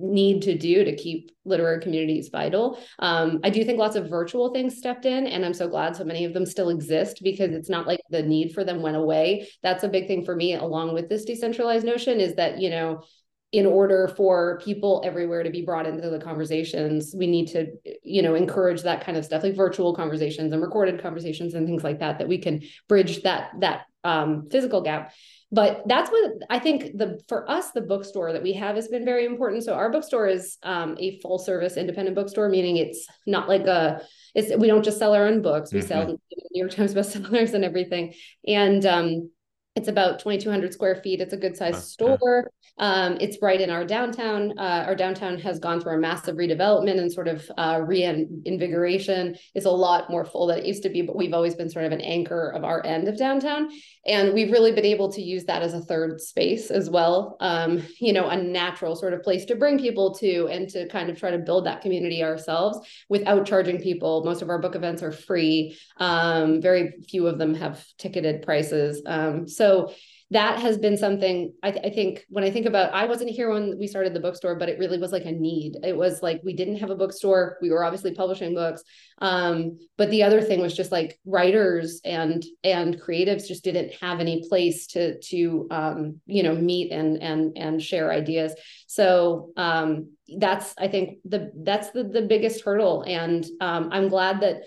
need 0.02 0.42
to 0.42 0.58
do 0.58 0.84
to 0.84 0.96
keep 0.96 1.32
literary 1.46 1.80
communities 1.80 2.30
vital. 2.30 2.80
Um, 3.00 3.40
I 3.44 3.50
do 3.50 3.64
think 3.64 3.78
lots 3.78 3.96
of 3.96 4.10
virtual 4.10 4.54
things 4.54 4.78
stepped 4.78 5.06
in, 5.06 5.28
and 5.28 5.46
I'm 5.46 5.54
so 5.54 5.68
glad 5.68 5.96
so 5.96 6.04
many 6.04 6.26
of 6.26 6.34
them 6.34 6.46
still 6.46 6.70
exist 6.70 7.22
because 7.24 7.52
it's 7.52 7.70
not 7.70 7.88
like 7.88 8.02
the 8.10 8.24
need 8.24 8.54
for 8.54 8.64
them 8.64 8.82
went 8.82 8.98
away. 8.98 9.48
That's 9.64 9.84
a 9.84 9.90
big 9.90 10.08
thing 10.08 10.26
for 10.26 10.36
me, 10.36 10.56
along 10.56 10.94
with 10.94 11.10
this 11.10 11.26
decentralized 11.26 11.86
notion, 11.86 12.20
is 12.20 12.36
that, 12.36 12.60
you 12.60 12.70
know, 12.70 13.04
in 13.52 13.66
order 13.66 14.08
for 14.16 14.62
people 14.64 15.02
everywhere 15.04 15.44
to 15.44 15.50
be 15.50 15.62
brought 15.62 15.86
into 15.86 16.10
the 16.10 16.20
conversations 16.20 17.14
we 17.18 17.28
need 17.28 17.48
to 17.48 17.68
you 18.04 18.22
know 18.22 18.36
encourage 18.36 18.82
that 18.84 19.04
kind 19.04 19.18
of 19.18 19.26
stuff 19.26 19.44
like 19.44 19.56
virtual 19.56 19.94
conversations 19.94 20.54
and 20.54 20.62
recorded 20.62 21.02
conversations 21.02 21.54
and 21.54 21.68
things 21.68 21.84
like 21.84 22.00
that 22.00 22.18
that 22.18 22.28
we 22.28 22.38
can 22.38 22.62
bridge 22.88 23.24
that 23.24 23.52
that 23.60 23.86
um, 24.04 24.48
physical 24.50 24.82
gap 24.82 25.14
but 25.52 25.84
that's 25.86 26.10
what 26.10 26.32
I 26.50 26.60
think 26.60 26.98
the 26.98 27.20
for 27.28 27.50
us 27.50 27.72
the 27.72 27.82
bookstore 27.82 28.32
that 28.32 28.42
we 28.42 28.54
have 28.54 28.76
has 28.76 28.88
been 28.88 29.04
very 29.04 29.26
important. 29.26 29.64
So 29.64 29.74
our 29.74 29.92
bookstore 29.92 30.28
is 30.28 30.58
um, 30.64 30.96
a 30.98 31.20
full 31.20 31.40
service 31.40 31.76
independent 31.76 32.16
bookstore, 32.16 32.48
meaning 32.48 32.78
it's 32.78 33.06
not 33.28 33.50
like 33.50 33.68
a 33.68 34.02
it's 34.34 34.56
we 34.58 34.68
don't 34.68 34.84
just 34.84 34.98
sell 34.98 35.14
our 35.14 35.28
own 35.28 35.42
books. 35.42 35.74
We 35.74 35.80
mm-hmm. 35.80 35.88
sell 35.88 36.08
New 36.08 36.18
York 36.54 36.72
Times 36.72 36.94
bestsellers 36.96 37.54
and 37.54 37.66
everything. 37.66 38.14
And 38.48 38.86
um, 38.86 39.30
it's 39.76 39.90
about 39.90 40.20
2,200 40.20 40.74
square 40.74 40.96
feet. 40.96 41.20
It's 41.20 41.34
a 41.34 41.38
good 41.38 41.58
sized 41.58 41.84
store. 41.84 42.50
Um, 42.82 43.18
it's 43.22 43.38
right 43.42 43.62
in 43.62 43.70
our 43.70 43.86
downtown. 43.86 44.58
Uh, 44.58 44.86
our 44.88 44.96
downtown 44.96 45.38
has 45.40 45.60
gone 45.60 45.80
through 45.80 45.94
a 45.94 46.00
massive 46.00 46.36
redevelopment 46.36 47.00
and 47.00 47.14
sort 47.14 47.28
of 47.28 47.50
uh, 47.58 47.80
reinvigoration. 47.86 49.36
It's 49.54 49.68
a 49.68 49.72
lot 49.72 50.10
more 50.10 50.26
full 50.26 50.48
than 50.48 50.58
it 50.58 50.66
used 50.66 50.82
to 50.84 50.90
be, 50.90 51.04
but 51.04 51.16
we've 51.16 51.34
always 51.34 51.54
been 51.54 51.70
sort 51.70 51.86
of 51.86 51.92
an 51.92 52.02
anchor 52.02 52.50
of 52.50 52.64
our 52.64 52.84
end 52.84 53.08
of 53.08 53.18
downtown. 53.18 53.70
And 54.08 54.34
we've 54.34 54.52
really 54.52 54.72
been 54.72 54.84
able 54.84 55.12
to 55.14 55.22
use 55.22 55.46
that 55.46 55.62
as 55.62 55.76
a 55.76 55.82
third 55.82 56.20
space 56.20 56.72
as 56.72 56.90
well. 56.90 57.38
Um, 57.40 57.84
you 58.00 58.14
know, 58.14 58.28
a 58.28 58.36
natural 58.36 58.96
sort 58.96 59.14
of 59.14 59.22
place 59.22 59.46
to 59.46 59.56
bring 59.56 59.78
people 59.78 60.16
to 60.16 60.48
and 60.48 60.68
to 60.70 60.88
kind 60.90 61.12
of 61.12 61.20
try 61.20 61.30
to 61.30 61.38
build 61.38 61.68
that 61.68 61.82
community 61.82 62.24
ourselves 62.24 62.80
without 63.10 63.46
charging 63.46 63.80
people. 63.80 64.24
Most 64.26 64.42
of 64.42 64.50
our 64.50 64.58
book 64.58 64.76
events 64.76 65.04
are 65.04 65.12
free. 65.12 65.78
Um, 65.98 66.62
very 66.62 66.94
few 67.08 67.28
of 67.28 67.38
them 67.38 67.54
have 67.54 67.86
ticketed 68.00 68.42
prices. 68.42 69.04
Um, 69.06 69.48
so 69.48 69.94
that 70.32 70.60
has 70.60 70.78
been 70.78 70.98
something 70.98 71.54
I, 71.62 71.72
th- 71.72 71.86
I, 71.86 71.90
think 71.90 72.26
when 72.30 72.46
I 72.46 72.52
think 72.52 72.66
about, 72.66 72.94
I 72.94 73.06
wasn't 73.06 73.32
here 73.32 73.52
when 73.52 73.78
we 73.78 73.86
started 73.86 74.14
the 74.14 74.22
bookstore, 74.22 74.56
but 74.56 74.70
it 74.70 74.80
really 74.80 74.98
was 74.98 75.12
like 75.12 75.26
a 75.26 75.32
need. 75.32 75.78
It 75.84 75.96
was 75.96 76.24
like 76.24 76.40
we 76.44 76.54
didn't 76.54 76.78
have 76.78 76.90
a 76.90 76.96
bookstore. 76.96 77.58
We 77.62 77.70
were 77.70 77.84
obviously 77.84 78.16
publishing 78.16 78.56
books, 78.56 78.82
um, 79.18 79.78
but 79.98 80.10
the 80.10 80.24
other 80.24 80.42
thing 80.42 80.62
was 80.62 80.76
just 80.76 80.92
like 80.92 81.20
writers 81.26 82.00
and 82.06 82.44
and 82.64 83.00
creatives 83.00 83.46
just 83.46 83.66
didn't 83.66 83.94
have 84.02 84.22
any 84.22 84.48
place 84.48 84.88
to 84.88 85.20
to 85.20 85.68
um, 85.70 86.22
you 86.26 86.44
know 86.44 86.56
meet 86.56 86.94
and 86.94 87.22
and 87.22 87.58
and 87.58 87.82
share 87.82 88.10
ideas. 88.10 88.56
So 88.88 89.52
um, 89.58 90.14
that's 90.38 90.74
I 90.78 90.88
think 90.88 91.18
the 91.26 91.52
that's 91.62 91.92
the 91.92 92.06
the 92.06 92.22
biggest 92.22 92.64
hurdle, 92.64 93.04
and 93.06 93.46
um, 93.60 93.90
I'm 93.92 94.08
glad 94.08 94.40
that 94.42 94.64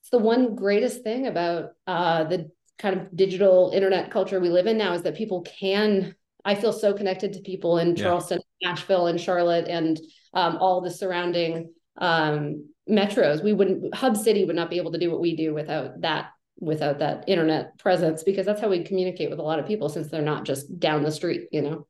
it's 0.00 0.10
the 0.10 0.18
one 0.18 0.56
greatest 0.56 1.04
thing 1.04 1.28
about 1.28 1.70
uh, 1.86 2.24
the 2.24 2.50
kind 2.78 3.00
of 3.00 3.16
digital 3.16 3.72
internet 3.74 4.10
culture 4.10 4.40
we 4.40 4.48
live 4.48 4.66
in 4.66 4.78
now 4.78 4.92
is 4.94 5.02
that 5.02 5.16
people 5.16 5.42
can 5.42 6.14
I 6.44 6.54
feel 6.54 6.72
so 6.72 6.94
connected 6.94 7.32
to 7.34 7.40
people 7.40 7.78
in 7.78 7.96
Charleston, 7.96 8.40
yeah. 8.60 8.70
Nashville, 8.70 9.08
and 9.08 9.20
Charlotte, 9.20 9.68
and 9.68 10.00
um, 10.32 10.56
all 10.58 10.80
the 10.80 10.90
surrounding 10.90 11.72
um, 11.98 12.68
metros. 12.88 13.42
We 13.42 13.52
wouldn't 13.52 13.94
Hub 13.94 14.16
City 14.16 14.44
would 14.44 14.56
not 14.56 14.70
be 14.70 14.78
able 14.78 14.92
to 14.92 14.98
do 14.98 15.10
what 15.10 15.20
we 15.20 15.36
do 15.36 15.52
without 15.52 16.00
that 16.00 16.30
without 16.60 16.98
that 16.98 17.24
internet 17.28 17.78
presence 17.78 18.22
because 18.24 18.46
that's 18.46 18.60
how 18.60 18.68
we 18.68 18.82
communicate 18.82 19.30
with 19.30 19.38
a 19.38 19.42
lot 19.42 19.58
of 19.58 19.66
people 19.66 19.88
since 19.88 20.08
they're 20.08 20.22
not 20.22 20.44
just 20.44 20.78
down 20.78 21.02
the 21.02 21.12
street, 21.12 21.48
you 21.52 21.62
know. 21.62 21.86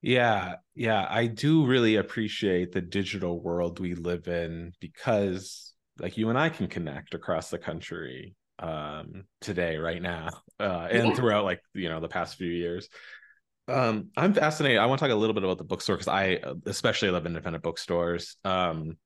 Yeah, 0.00 0.56
yeah, 0.74 1.06
I 1.08 1.26
do 1.26 1.64
really 1.64 1.96
appreciate 1.96 2.72
the 2.72 2.82
digital 2.82 3.40
world 3.40 3.80
we 3.80 3.94
live 3.94 4.28
in 4.28 4.72
because 4.78 5.72
like 5.98 6.18
you 6.18 6.28
and 6.28 6.38
I 6.38 6.50
can 6.50 6.66
connect 6.66 7.14
across 7.14 7.48
the 7.48 7.58
country 7.58 8.36
um 8.60 9.24
today 9.40 9.76
right 9.76 10.00
now 10.00 10.28
uh 10.60 10.86
and 10.90 11.08
yeah. 11.08 11.14
throughout 11.14 11.44
like 11.44 11.60
you 11.74 11.88
know 11.88 12.00
the 12.00 12.08
past 12.08 12.36
few 12.36 12.50
years. 12.50 12.88
Um 13.66 14.10
i'm 14.16 14.34
fascinated 14.34 14.78
i 14.78 14.86
want 14.86 14.98
to 14.98 15.06
talk 15.06 15.12
a 15.12 15.18
little 15.18 15.34
bit 15.34 15.42
about 15.42 15.58
the 15.58 15.64
bookstore 15.64 15.96
because 15.96 16.08
i 16.08 16.40
especially 16.66 17.10
love 17.10 17.26
independent 17.26 17.64
bookstores. 17.64 18.36
Um 18.44 18.96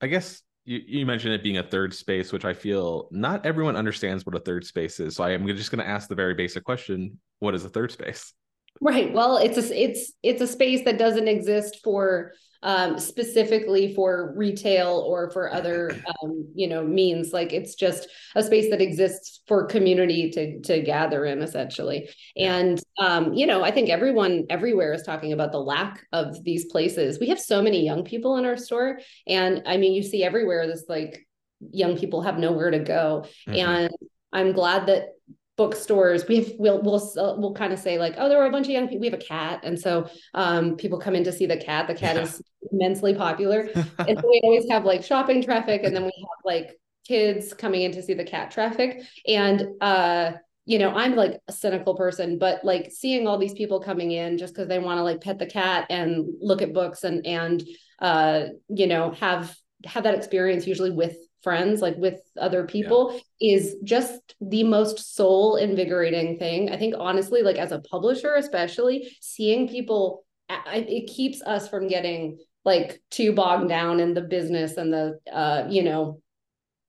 i 0.00 0.06
guess 0.06 0.42
you, 0.64 0.80
you 0.86 1.06
mentioned 1.06 1.34
it 1.34 1.42
being 1.42 1.58
a 1.58 1.62
third 1.62 1.92
space 1.92 2.32
which 2.32 2.44
i 2.44 2.54
feel 2.54 3.08
not 3.10 3.44
everyone 3.44 3.74
understands 3.74 4.24
what 4.24 4.36
a 4.36 4.40
third 4.40 4.64
space 4.64 5.00
is 5.00 5.16
so 5.16 5.24
i 5.24 5.32
am 5.32 5.46
just 5.48 5.72
going 5.72 5.84
to 5.84 5.90
ask 5.90 6.08
the 6.08 6.14
very 6.14 6.34
basic 6.34 6.64
question 6.64 7.18
what 7.42 7.56
is 7.56 7.64
a 7.64 7.68
third 7.68 7.90
space? 7.90 8.32
Right 8.80 9.12
well 9.12 9.36
it's 9.36 9.58
a 9.58 9.82
it's 9.82 10.12
it's 10.22 10.40
a 10.40 10.46
space 10.46 10.84
that 10.84 10.98
doesn't 10.98 11.28
exist 11.28 11.80
for 11.82 12.32
um, 12.62 12.98
specifically 12.98 13.94
for 13.94 14.32
retail 14.36 15.04
or 15.06 15.30
for 15.30 15.52
other 15.52 15.90
um, 16.22 16.48
you 16.54 16.68
know 16.68 16.84
means 16.84 17.32
like 17.32 17.52
it's 17.52 17.74
just 17.74 18.08
a 18.34 18.42
space 18.42 18.70
that 18.70 18.80
exists 18.80 19.40
for 19.46 19.66
community 19.66 20.30
to 20.30 20.60
to 20.60 20.80
gather 20.82 21.24
in 21.24 21.42
essentially. 21.42 22.08
And 22.36 22.80
um, 22.98 23.32
you 23.34 23.46
know 23.46 23.62
i 23.62 23.70
think 23.70 23.90
everyone 23.90 24.46
everywhere 24.50 24.92
is 24.92 25.02
talking 25.02 25.32
about 25.32 25.52
the 25.52 25.60
lack 25.60 26.04
of 26.12 26.42
these 26.44 26.66
places. 26.66 27.18
We 27.18 27.28
have 27.28 27.40
so 27.40 27.62
many 27.62 27.84
young 27.84 28.04
people 28.04 28.36
in 28.36 28.44
our 28.44 28.56
store 28.56 29.00
and 29.26 29.62
i 29.66 29.76
mean 29.76 29.92
you 29.92 30.02
see 30.02 30.22
everywhere 30.22 30.66
this 30.66 30.84
like 30.88 31.26
young 31.70 31.96
people 31.96 32.22
have 32.22 32.38
nowhere 32.38 32.70
to 32.70 32.78
go. 32.78 33.24
Mm-hmm. 33.48 33.58
and 33.58 33.90
i'm 34.32 34.52
glad 34.52 34.86
that 34.86 35.08
bookstores 35.56 36.26
we 36.28 36.36
have 36.36 36.52
we'll 36.58 36.80
we'll 36.82 37.12
we'll 37.38 37.54
kind 37.54 37.72
of 37.72 37.78
say 37.78 37.98
like 37.98 38.14
oh 38.16 38.28
there 38.28 38.38
were 38.38 38.46
a 38.46 38.50
bunch 38.50 38.66
of 38.66 38.72
young 38.72 38.88
people 38.88 39.00
we 39.00 39.10
have 39.10 39.20
a 39.20 39.22
cat 39.22 39.60
and 39.62 39.78
so 39.78 40.08
um, 40.34 40.76
people 40.76 40.98
come 40.98 41.14
in 41.14 41.24
to 41.24 41.32
see 41.32 41.46
the 41.46 41.56
cat. 41.56 41.86
The 41.86 41.94
cat 41.94 42.16
yeah. 42.16 42.22
is 42.22 42.42
immensely 42.70 43.14
popular. 43.14 43.68
And 43.98 44.18
so 44.18 44.28
we 44.28 44.40
always 44.44 44.68
have 44.70 44.84
like 44.84 45.04
shopping 45.04 45.42
traffic 45.42 45.82
and 45.84 45.94
then 45.94 46.04
we 46.04 46.12
have 46.16 46.44
like 46.44 46.78
kids 47.06 47.52
coming 47.52 47.82
in 47.82 47.92
to 47.92 48.02
see 48.02 48.14
the 48.14 48.24
cat 48.24 48.50
traffic. 48.50 49.02
And 49.26 49.66
uh 49.80 50.32
you 50.64 50.78
know 50.78 50.90
i'm 50.90 51.16
like 51.16 51.40
a 51.48 51.52
cynical 51.52 51.96
person 51.96 52.38
but 52.38 52.64
like 52.64 52.92
seeing 52.92 53.26
all 53.26 53.36
these 53.36 53.52
people 53.52 53.80
coming 53.80 54.12
in 54.12 54.38
just 54.38 54.54
because 54.54 54.68
they 54.68 54.78
want 54.78 54.96
to 54.96 55.02
like 55.02 55.20
pet 55.20 55.36
the 55.40 55.44
cat 55.44 55.86
and 55.90 56.24
look 56.40 56.62
at 56.62 56.72
books 56.72 57.02
and 57.02 57.26
and 57.26 57.64
uh 57.98 58.44
you 58.68 58.86
know 58.86 59.10
have 59.10 59.52
have 59.84 60.04
that 60.04 60.14
experience 60.14 60.64
usually 60.64 60.92
with 60.92 61.16
friends 61.42 61.80
like 61.80 61.96
with 61.96 62.20
other 62.38 62.64
people 62.64 63.20
yeah. 63.40 63.56
is 63.56 63.76
just 63.84 64.34
the 64.40 64.62
most 64.62 65.16
soul 65.16 65.56
invigorating 65.56 66.38
thing 66.38 66.70
i 66.70 66.76
think 66.76 66.94
honestly 66.98 67.42
like 67.42 67.56
as 67.56 67.72
a 67.72 67.80
publisher 67.80 68.34
especially 68.34 69.14
seeing 69.20 69.68
people 69.68 70.24
it 70.66 71.06
keeps 71.08 71.42
us 71.42 71.68
from 71.68 71.88
getting 71.88 72.38
like 72.64 73.00
too 73.10 73.32
bogged 73.32 73.68
down 73.68 73.98
in 74.00 74.14
the 74.14 74.20
business 74.20 74.76
and 74.76 74.92
the 74.92 75.18
uh 75.32 75.66
you 75.68 75.82
know 75.82 76.21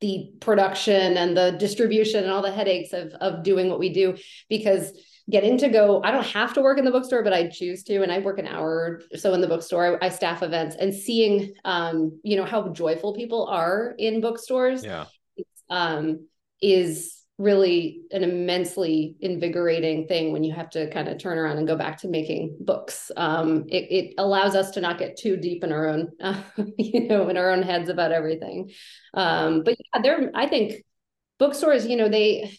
the 0.03 0.29
production 0.41 1.15
and 1.15 1.35
the 1.35 1.55
distribution 1.57 2.23
and 2.23 2.31
all 2.31 2.41
the 2.41 2.51
headaches 2.51 2.91
of 2.91 3.13
of 3.21 3.41
doing 3.41 3.69
what 3.69 3.79
we 3.79 3.89
do. 3.89 4.17
Because 4.49 4.91
getting 5.29 5.57
to 5.57 5.69
go 5.69 6.01
i 6.03 6.11
don't 6.11 6.25
have 6.25 6.53
to 6.53 6.61
work 6.61 6.77
in 6.77 6.83
the 6.83 6.91
bookstore 6.91 7.23
but 7.23 7.31
i 7.31 7.47
choose 7.47 7.81
to 7.81 8.03
and 8.03 8.11
i 8.11 8.19
work 8.19 8.39
an 8.39 8.45
hour 8.45 8.99
or 9.13 9.17
so 9.17 9.33
in 9.33 9.39
the 9.39 9.47
bookstore. 9.47 9.97
I, 10.03 10.07
I, 10.07 10.09
staff 10.09 10.43
events 10.43 10.75
and 10.77 10.93
seeing 10.93 11.53
um 11.63 12.19
you 12.23 12.35
know 12.35 12.43
how 12.43 12.67
joyful 12.73 13.15
people 13.15 13.47
are 13.47 13.95
in 13.97 14.19
bookstores 14.19 14.83
yeah. 14.83 15.05
um 15.69 16.27
is 16.61 17.22
really 17.39 18.01
an 18.11 18.23
immensely 18.23 19.15
invigorating 19.19 20.07
thing 20.07 20.31
when 20.31 20.43
you 20.43 20.53
have 20.53 20.69
to 20.69 20.89
kind 20.91 21.07
of 21.07 21.17
turn 21.17 21.39
around 21.39 21.57
and 21.57 21.67
go 21.67 21.75
back 21.75 21.97
to 21.97 22.07
making 22.07 22.55
books 22.59 23.11
um 23.17 23.65
it, 23.69 23.87
it 23.89 24.13
allows 24.19 24.55
us 24.55 24.69
to 24.71 24.81
not 24.81 24.99
get 24.99 25.17
too 25.17 25.35
deep 25.35 25.63
in 25.63 25.71
our 25.71 25.87
own 25.87 26.09
uh, 26.21 26.41
you 26.77 27.07
know 27.07 27.27
in 27.29 27.37
our 27.37 27.49
own 27.49 27.63
heads 27.63 27.89
about 27.89 28.11
everything 28.11 28.69
um 29.15 29.63
but 29.63 29.75
yeah 29.79 30.01
there 30.01 30.31
i 30.35 30.47
think 30.47 30.83
bookstores 31.39 31.87
you 31.87 31.95
know 31.95 32.07
they 32.07 32.55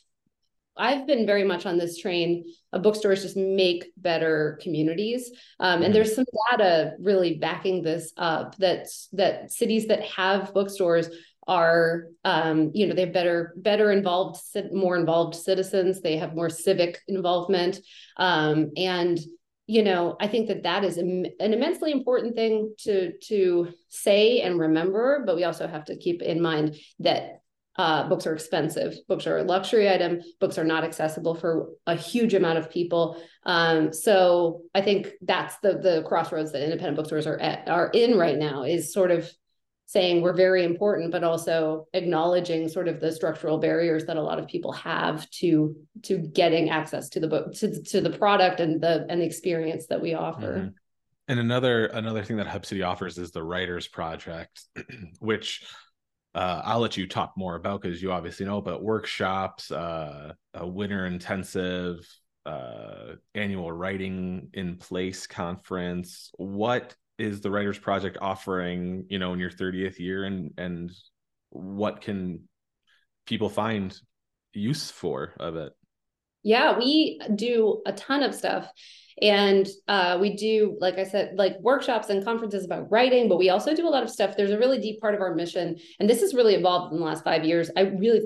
I've 0.77 1.07
been 1.07 1.27
very 1.27 1.45
much 1.45 1.67
on 1.67 1.79
this 1.79 1.99
train 1.99 2.45
of 2.73 2.83
bookstores 2.83 3.23
just 3.23 3.37
make 3.37 3.93
better 3.97 4.59
communities. 4.63 5.31
Um, 5.61 5.75
and 5.75 5.85
mm-hmm. 5.85 5.93
there's 5.93 6.15
some 6.15 6.25
data 6.51 6.95
really 6.99 7.39
backing 7.39 7.83
this 7.83 8.13
up 8.17 8.57
that 8.57 8.89
that 9.13 9.53
cities 9.53 9.87
that 9.87 10.03
have 10.03 10.53
bookstores 10.53 11.09
are 11.47 12.07
um, 12.25 12.71
you 12.75 12.87
know 12.87 12.95
they 12.95 13.03
have 13.05 13.13
better 13.13 13.55
better 13.57 13.91
involved 13.91 14.41
more 14.73 14.97
involved 14.97 15.35
citizens 15.35 16.01
they 16.01 16.17
have 16.17 16.35
more 16.35 16.51
civic 16.51 17.01
involvement 17.09 17.79
um, 18.17 18.71
and 18.77 19.19
you 19.67 19.83
know 19.83 20.17
i 20.21 20.27
think 20.27 20.49
that 20.49 20.63
that 20.63 20.85
is 20.85 20.99
an 20.99 21.27
immensely 21.41 21.91
important 21.91 22.35
thing 22.35 22.75
to 22.79 23.13
to 23.23 23.69
say 23.89 24.41
and 24.41 24.59
remember 24.59 25.23
but 25.27 25.37
we 25.37 25.45
also 25.45 25.67
have 25.67 25.85
to 25.85 25.97
keep 25.97 26.23
in 26.23 26.41
mind 26.41 26.77
that 26.99 27.41
uh, 27.77 28.09
books 28.09 28.27
are 28.27 28.35
expensive. 28.35 28.95
Books 29.09 29.27
are 29.27 29.39
a 29.39 29.43
luxury 29.43 29.91
item. 29.91 30.21
Books 30.39 30.59
are 30.59 30.65
not 30.65 30.85
accessible 30.85 31.35
for 31.35 31.71
a 31.87 31.97
huge 31.97 32.35
amount 32.35 32.59
of 32.59 32.71
people. 32.71 33.21
Um, 33.45 33.93
so 33.93 34.63
I 34.75 34.81
think 34.81 35.11
that's 35.23 35.57
the 35.59 35.79
the 35.79 36.05
crossroads 36.07 36.53
that 36.53 36.63
independent 36.63 36.97
bookstores 36.97 37.27
are 37.27 37.39
at, 37.39 37.69
are 37.69 37.91
in 37.93 38.17
right 38.17 38.39
now. 38.39 38.63
Is 38.63 38.93
sort 38.93 39.11
of 39.11 39.29
saying 39.87 40.23
we're 40.23 40.33
very 40.33 40.65
important, 40.65 41.13
but 41.13 41.23
also 41.23 41.87
acknowledging 41.93 42.69
sort 42.69 42.89
of 42.89 43.01
the 43.01 43.13
structural 43.13 43.59
barriers 43.59 44.07
that 44.07 44.17
a 44.17 44.23
lot 44.23 44.39
of 44.39 44.47
people 44.47 44.73
have 44.73 45.29
to 45.31 45.77
to 46.03 46.19
getting 46.19 46.71
access 46.71 47.09
to 47.11 47.21
the 47.21 47.29
book 47.29 47.55
to 47.55 47.83
to 47.83 48.01
the 48.01 48.11
product 48.11 48.61
and 48.61 48.81
the 48.81 49.07
and 49.09 49.21
the 49.21 49.27
experience 49.27 49.87
that 49.87 50.01
we 50.01 50.15
offer. 50.15 50.59
Mm-hmm. 50.59 50.69
And 51.29 51.41
another 51.41 51.87
another 51.87 52.23
thing 52.23 52.37
that 52.39 52.47
Hub 52.47 52.67
City 52.67 52.83
offers 52.83 53.19
is 53.19 53.31
the 53.31 53.43
Writers 53.43 53.89
Project, 53.89 54.63
which 55.21 55.65
uh, 56.35 56.63
I'll 56.65 56.81
let 56.81 56.97
you 56.97 57.07
talk 57.07 57.35
more 57.37 57.55
about 57.55 57.81
because 57.81 58.03
you 58.03 58.11
obviously 58.11 58.45
know, 58.45 58.61
but 58.61 58.83
workshops, 58.83 59.71
uh, 59.71 60.33
a 60.53 60.67
winter 60.67 61.07
intensive, 61.07 62.07
uh, 62.45 63.15
annual 63.35 63.71
writing 63.71 64.49
in 64.53 64.77
place 64.77 65.27
conference. 65.27 66.31
What 66.37 66.95
is 67.19 67.41
the 67.41 67.51
Writers 67.51 67.79
Project 67.79 68.19
offering? 68.21 69.07
You 69.09 69.19
know, 69.19 69.33
in 69.33 69.41
your 69.41 69.51
thirtieth 69.51 70.01
year, 70.01 70.25
and 70.25 70.53
and 70.59 70.91
what 71.51 72.01
can 72.01 72.49
people 73.27 73.49
find 73.49 73.97
use 74.53 74.91
for 74.91 75.35
of 75.39 75.57
it? 75.57 75.73
Yeah, 76.43 76.77
we 76.79 77.21
do 77.35 77.83
a 77.87 77.93
ton 77.93 78.23
of 78.23 78.35
stuff. 78.35 78.71
And 79.23 79.69
uh, 79.87 80.19
we 80.21 80.35
do, 80.35 80.77
like 80.81 80.99
I 80.99 81.05
said, 81.05 81.35
like 81.37 81.57
workshops 81.61 82.11
and 82.11 82.25
conferences 82.25 82.65
about 82.65 82.91
writing, 82.91 83.29
but 83.29 83.39
we 83.39 83.49
also 83.49 83.75
do 83.75 83.87
a 83.87 83.91
lot 83.91 84.03
of 84.03 84.11
stuff. 84.11 84.37
There's 84.37 84.51
a 84.51 84.59
really 84.59 84.81
deep 84.81 85.01
part 85.01 85.15
of 85.15 85.21
our 85.21 85.35
mission, 85.35 85.77
and 86.01 86.11
this 86.11 86.21
has 86.21 86.35
really 86.35 86.55
evolved 86.55 86.93
in 86.93 86.99
the 86.99 87.07
last 87.07 87.23
five 87.23 87.45
years. 87.45 87.71
I 87.77 87.83
really 87.83 88.23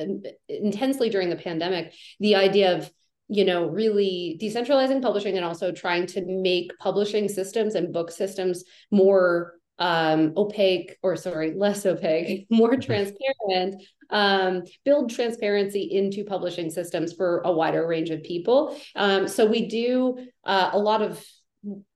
um, 0.00 0.22
intensely 0.48 1.10
during 1.10 1.28
the 1.28 1.36
pandemic, 1.36 1.92
the 2.20 2.36
idea 2.36 2.76
of 2.76 2.90
you 3.28 3.44
know 3.44 3.66
really 3.66 4.38
decentralizing 4.40 5.02
publishing 5.02 5.36
and 5.36 5.44
also 5.44 5.70
trying 5.70 6.06
to 6.06 6.24
make 6.26 6.70
publishing 6.78 7.28
systems 7.28 7.74
and 7.74 7.92
book 7.92 8.10
systems 8.10 8.64
more 8.90 9.54
um, 9.78 10.32
opaque 10.36 10.96
or 11.02 11.14
sorry 11.14 11.54
less 11.54 11.86
opaque 11.86 12.46
more 12.50 12.72
mm-hmm. 12.72 12.80
transparent 12.80 13.82
um, 14.10 14.62
build 14.84 15.10
transparency 15.10 15.82
into 15.82 16.24
publishing 16.24 16.70
systems 16.70 17.12
for 17.12 17.42
a 17.44 17.52
wider 17.52 17.86
range 17.86 18.10
of 18.10 18.22
people. 18.22 18.74
Um, 18.96 19.28
so 19.28 19.44
we 19.46 19.68
do 19.68 20.26
uh, 20.44 20.70
a 20.72 20.78
lot 20.78 21.02
of 21.02 21.22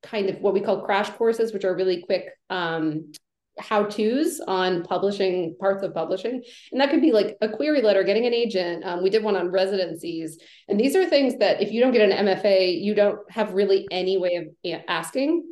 kind 0.01 0.29
of 0.29 0.39
what 0.41 0.53
we 0.53 0.61
call 0.61 0.81
crash 0.81 1.09
courses, 1.11 1.53
which 1.53 1.65
are 1.65 1.75
really 1.75 2.01
quick 2.01 2.27
um, 2.49 3.11
how 3.59 3.83
to's 3.83 4.41
on 4.47 4.83
publishing 4.83 5.55
parts 5.59 5.83
of 5.83 5.93
publishing. 5.93 6.43
And 6.71 6.81
that 6.81 6.89
could 6.89 7.01
be 7.01 7.11
like 7.11 7.37
a 7.41 7.49
query 7.49 7.81
letter, 7.81 8.03
getting 8.03 8.25
an 8.25 8.33
agent. 8.33 8.83
Um, 8.83 9.03
we 9.03 9.09
did 9.09 9.23
one 9.23 9.35
on 9.35 9.51
residencies. 9.51 10.39
And 10.67 10.79
these 10.79 10.95
are 10.95 11.07
things 11.07 11.37
that 11.37 11.61
if 11.61 11.71
you 11.71 11.81
don't 11.81 11.93
get 11.93 12.09
an 12.09 12.25
MFA, 12.25 12.81
you 12.81 12.95
don't 12.95 13.19
have 13.29 13.53
really 13.53 13.87
any 13.91 14.17
way 14.17 14.35
of 14.35 14.81
asking. 14.87 15.43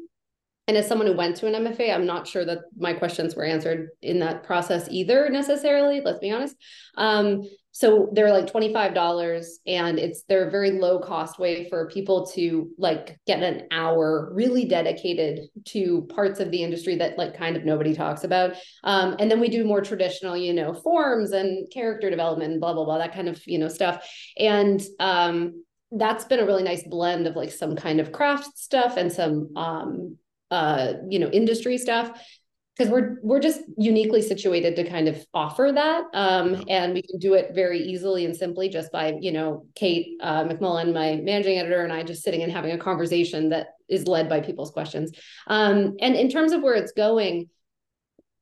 And 0.68 0.78
as 0.78 0.88
someone 0.88 1.08
who 1.08 1.18
went 1.18 1.36
to 1.38 1.48
an 1.48 1.66
MFA, 1.66 1.94
I'm 1.94 2.06
not 2.06 2.28
sure 2.28 2.46
that 2.46 2.60
my 2.78 2.94
questions 2.94 3.36
were 3.36 3.44
answered 3.44 3.90
in 4.02 4.20
that 4.20 4.44
process 4.44 4.88
either 4.90 5.30
necessarily, 5.30 6.02
let's 6.02 6.20
be 6.20 6.32
honest. 6.32 6.56
Um, 6.98 7.44
so 7.72 8.10
they're 8.12 8.32
like 8.32 8.52
$25 8.52 9.46
and 9.66 9.98
it's 9.98 10.24
they're 10.24 10.48
a 10.48 10.52
very 10.52 10.72
low 10.72 11.00
cost 11.00 11.40
way 11.40 11.70
for 11.70 11.90
people 11.90 12.28
to 12.28 12.70
like 12.78 13.18
get 13.26 13.42
an 13.42 13.68
hour 13.72 14.30
really 14.34 14.66
dedicated 14.66 15.40
to 15.66 16.02
parts 16.14 16.42
of 16.42 16.52
the 16.52 16.64
industry 16.64 16.96
that 16.98 17.18
like 17.18 17.38
kind 17.38 17.56
of 17.56 17.64
nobody 17.64 17.94
talks 17.94 18.26
about. 18.26 18.56
Um, 18.84 19.16
and 19.20 19.32
then 19.32 19.40
we 19.40 19.48
do 19.48 19.64
more 19.64 19.82
traditional, 19.82 20.36
you 20.36 20.54
know, 20.54 20.74
forms 20.74 21.32
and 21.32 21.72
character 21.72 22.10
development 22.10 22.60
blah, 22.60 22.74
blah, 22.74 22.84
blah, 22.84 22.98
that 22.98 23.14
kind 23.14 23.30
of, 23.30 23.42
you 23.48 23.58
know, 23.58 23.70
stuff. 23.70 24.06
And 24.38 24.82
um, 25.00 25.64
that's 25.92 26.26
been 26.26 26.40
a 26.40 26.46
really 26.46 26.64
nice 26.64 26.84
blend 26.84 27.26
of 27.26 27.38
like 27.38 27.52
some 27.52 27.76
kind 27.76 28.02
of 28.02 28.12
craft 28.12 28.58
stuff 28.58 28.98
and 28.98 29.12
some 29.12 29.56
um, 29.56 30.18
uh, 30.52 30.94
you 31.10 31.20
know, 31.20 31.30
industry 31.30 31.78
stuff 31.78 32.12
because 32.78 32.92
we're 32.92 33.18
we're 33.22 33.40
just 33.40 33.62
uniquely 33.78 34.22
situated 34.22 34.76
to 34.76 34.90
kind 34.90 35.08
of 35.08 35.24
offer 35.34 35.72
that 35.74 36.06
um, 36.14 36.64
and 36.70 36.94
we 36.94 37.02
can 37.02 37.20
do 37.20 37.34
it 37.34 37.52
very 37.54 37.80
easily 37.80 38.26
and 38.26 38.36
simply 38.36 38.70
just 38.70 38.92
by 38.92 39.14
you 39.20 39.32
know 39.32 39.66
kate 39.76 40.18
uh, 40.22 40.44
mcmullen 40.46 40.94
my 40.94 41.18
managing 41.18 41.58
editor 41.58 41.84
and 41.84 41.92
i 41.92 42.02
just 42.02 42.24
sitting 42.24 42.42
and 42.42 42.52
having 42.52 42.72
a 42.72 42.78
conversation 42.78 43.50
that 43.50 43.68
is 43.90 44.08
led 44.08 44.30
by 44.30 44.40
people's 44.40 44.72
questions 44.72 45.12
um, 45.48 45.96
and 46.00 46.16
in 46.16 46.30
terms 46.30 46.54
of 46.54 46.62
where 46.62 46.76
it's 46.76 46.94
going 46.94 47.50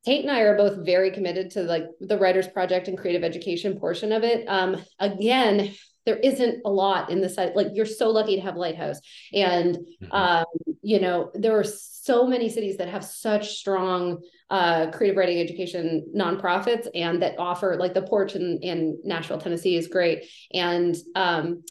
Kate 0.05 0.21
and 0.23 0.31
I 0.31 0.41
are 0.41 0.55
both 0.55 0.85
very 0.85 1.11
committed 1.11 1.51
to 1.51 1.63
like 1.63 1.83
the 1.99 2.17
Writers 2.17 2.47
Project 2.47 2.87
and 2.87 2.97
creative 2.97 3.23
education 3.23 3.77
portion 3.77 4.13
of 4.13 4.23
it. 4.23 4.45
Um, 4.47 4.77
again, 4.97 5.73
there 6.05 6.17
isn't 6.17 6.61
a 6.65 6.69
lot 6.69 7.09
in 7.09 7.19
the 7.19 7.29
site. 7.29 7.55
Like 7.55 7.67
you're 7.73 7.85
so 7.85 8.09
lucky 8.09 8.35
to 8.35 8.41
have 8.41 8.55
Lighthouse, 8.55 8.99
and 9.33 9.75
mm-hmm. 9.75 10.68
You 10.81 11.00
know 11.00 11.31
there 11.33 11.57
are 11.57 11.63
so 11.63 12.25
many 12.25 12.50
cities 12.50 12.77
that 12.77 12.89
have 12.89 13.03
such 13.03 13.57
strong 13.57 14.21
uh, 14.50 14.89
creative 14.91 15.17
writing 15.17 15.39
education 15.39 16.05
nonprofits 16.15 16.88
and 16.95 17.21
that 17.21 17.38
offer 17.38 17.75
like 17.77 17.93
the 17.93 18.01
Porch 18.01 18.36
in, 18.36 18.59
in 18.62 19.00
Nashville, 19.03 19.38
Tennessee 19.39 19.75
is 19.75 19.88
great, 19.88 20.25
and 20.53 20.95
um, 21.15 21.63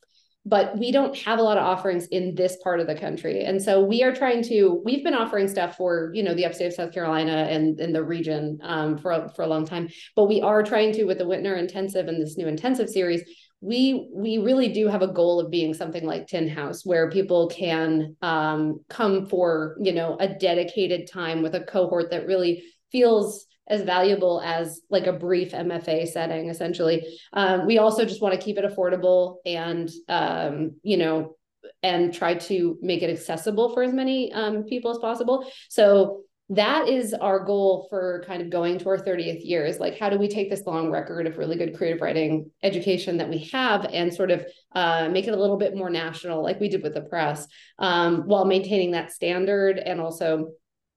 but 0.48 0.78
we 0.78 0.92
don't 0.92 1.16
have 1.18 1.38
a 1.38 1.42
lot 1.42 1.58
of 1.58 1.64
offerings 1.64 2.06
in 2.06 2.34
this 2.34 2.56
part 2.62 2.80
of 2.80 2.86
the 2.86 2.94
country. 2.94 3.44
And 3.44 3.62
so 3.62 3.84
we 3.84 4.02
are 4.02 4.14
trying 4.14 4.42
to 4.44 4.80
we've 4.84 5.04
been 5.04 5.14
offering 5.14 5.48
stuff 5.48 5.76
for 5.76 6.10
you 6.14 6.22
know 6.22 6.34
the 6.34 6.46
upstate 6.46 6.68
of 6.68 6.72
south 6.74 6.92
carolina 6.92 7.48
and 7.50 7.78
in 7.80 7.92
the 7.92 8.02
region 8.02 8.58
um, 8.62 8.96
for, 8.96 9.28
for 9.34 9.42
a 9.42 9.46
long 9.46 9.66
time. 9.66 9.88
But 10.16 10.24
we 10.24 10.40
are 10.40 10.62
trying 10.62 10.92
to 10.94 11.04
with 11.04 11.18
the 11.18 11.24
Whitner 11.24 11.58
intensive 11.58 12.08
and 12.08 12.20
this 12.20 12.38
new 12.38 12.48
intensive 12.48 12.88
series 12.88 13.22
we 13.60 14.08
we 14.14 14.38
really 14.38 14.72
do 14.72 14.86
have 14.86 15.02
a 15.02 15.12
goal 15.12 15.40
of 15.40 15.50
being 15.50 15.74
something 15.74 16.04
like 16.04 16.26
tin 16.26 16.48
house 16.48 16.86
where 16.86 17.10
people 17.10 17.48
can 17.48 18.16
um, 18.22 18.80
come 18.88 19.26
for 19.26 19.76
you 19.82 19.92
know 19.92 20.16
a 20.20 20.28
dedicated 20.28 21.10
time 21.10 21.42
with 21.42 21.54
a 21.54 21.64
cohort 21.64 22.10
that 22.10 22.26
really 22.26 22.62
feels 22.92 23.46
as 23.66 23.82
valuable 23.82 24.40
as 24.44 24.80
like 24.88 25.06
a 25.06 25.12
brief 25.12 25.52
mfa 25.52 26.06
setting 26.06 26.48
essentially. 26.48 27.06
Um, 27.32 27.66
we 27.66 27.78
also 27.78 28.04
just 28.04 28.22
want 28.22 28.34
to 28.34 28.40
keep 28.40 28.58
it 28.58 28.64
affordable 28.64 29.36
and 29.44 29.90
um, 30.08 30.76
you 30.82 30.96
know 30.96 31.34
and 31.82 32.14
try 32.14 32.34
to 32.34 32.78
make 32.80 33.02
it 33.02 33.10
accessible 33.10 33.74
for 33.74 33.82
as 33.82 33.92
many 33.92 34.32
um, 34.32 34.64
people 34.64 34.90
as 34.90 34.98
possible. 34.98 35.44
So 35.68 36.22
that 36.50 36.88
is 36.88 37.12
our 37.12 37.40
goal 37.40 37.86
for 37.90 38.24
kind 38.26 38.40
of 38.40 38.48
going 38.48 38.78
to 38.78 38.88
our 38.88 38.98
30th 38.98 39.44
year 39.44 39.66
is 39.66 39.78
like 39.78 39.98
how 39.98 40.08
do 40.08 40.18
we 40.18 40.28
take 40.28 40.48
this 40.48 40.64
long 40.66 40.90
record 40.90 41.26
of 41.26 41.36
really 41.36 41.56
good 41.56 41.76
creative 41.76 42.00
writing 42.00 42.50
education 42.62 43.18
that 43.18 43.28
we 43.28 43.38
have 43.52 43.84
and 43.86 44.14
sort 44.14 44.30
of 44.30 44.46
uh, 44.74 45.08
make 45.10 45.26
it 45.26 45.34
a 45.34 45.36
little 45.36 45.58
bit 45.58 45.76
more 45.76 45.90
national 45.90 46.42
like 46.42 46.58
we 46.58 46.68
did 46.68 46.82
with 46.82 46.94
the 46.94 47.02
press 47.02 47.46
um, 47.78 48.22
while 48.22 48.46
maintaining 48.46 48.92
that 48.92 49.12
standard 49.12 49.78
and 49.78 50.00
also 50.00 50.48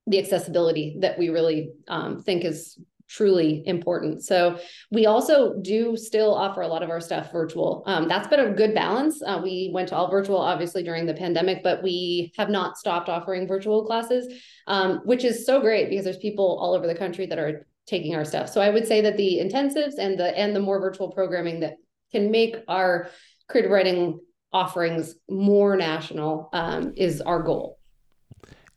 the 0.08 0.20
accessibility 0.20 0.98
that 1.00 1.20
we 1.20 1.30
really 1.30 1.72
um, 1.88 2.22
think 2.22 2.46
is 2.46 2.80
truly 3.12 3.62
important. 3.66 4.24
So 4.24 4.58
we 4.90 5.06
also 5.06 5.56
do 5.62 5.98
still 5.98 6.34
offer 6.34 6.62
a 6.62 6.68
lot 6.68 6.82
of 6.82 6.90
our 6.90 7.02
stuff 7.02 7.32
virtual. 7.32 7.84
Um, 7.86 8.08
that's 8.08 8.28
been 8.30 8.40
a 8.40 8.54
good 8.54 8.74
balance. 8.74 9.22
Uh, 9.22 9.42
we 9.44 9.70
went 9.74 9.90
to 9.90 9.96
all 9.96 10.10
virtual, 10.10 10.38
obviously, 10.38 10.82
during 10.82 11.06
the 11.06 11.14
pandemic, 11.14 11.62
but 11.62 11.84
we 11.84 12.32
have 12.38 12.50
not 12.50 12.78
stopped 12.78 13.10
offering 13.10 13.48
virtual 13.48 13.86
classes, 13.86 14.34
um, 14.68 15.02
which 15.04 15.26
is 15.26 15.46
so 15.46 15.60
great 15.60 15.90
because 15.90 16.06
there's 16.06 16.18
people 16.18 16.58
all 16.62 16.74
over 16.74 16.88
the 16.88 16.96
country 16.96 17.26
that 17.26 17.38
are 17.38 17.68
taking 17.86 18.16
our 18.16 18.24
stuff. 18.24 18.48
So 18.48 18.62
I 18.62 18.70
would 18.70 18.88
say 18.88 19.02
that 19.02 19.18
the 19.18 19.40
intensives 19.44 19.98
and 20.00 20.18
the 20.18 20.38
and 20.38 20.56
the 20.56 20.62
more 20.62 20.80
virtual 20.80 21.12
programming 21.12 21.60
that 21.60 21.76
can 22.14 22.32
make 22.32 22.56
our 22.70 23.10
creative 23.50 23.72
writing 23.72 24.20
offerings 24.54 25.16
more 25.30 25.76
national 25.76 26.50
um, 26.54 26.94
is 26.96 27.20
our 27.20 27.42
goal. 27.44 27.78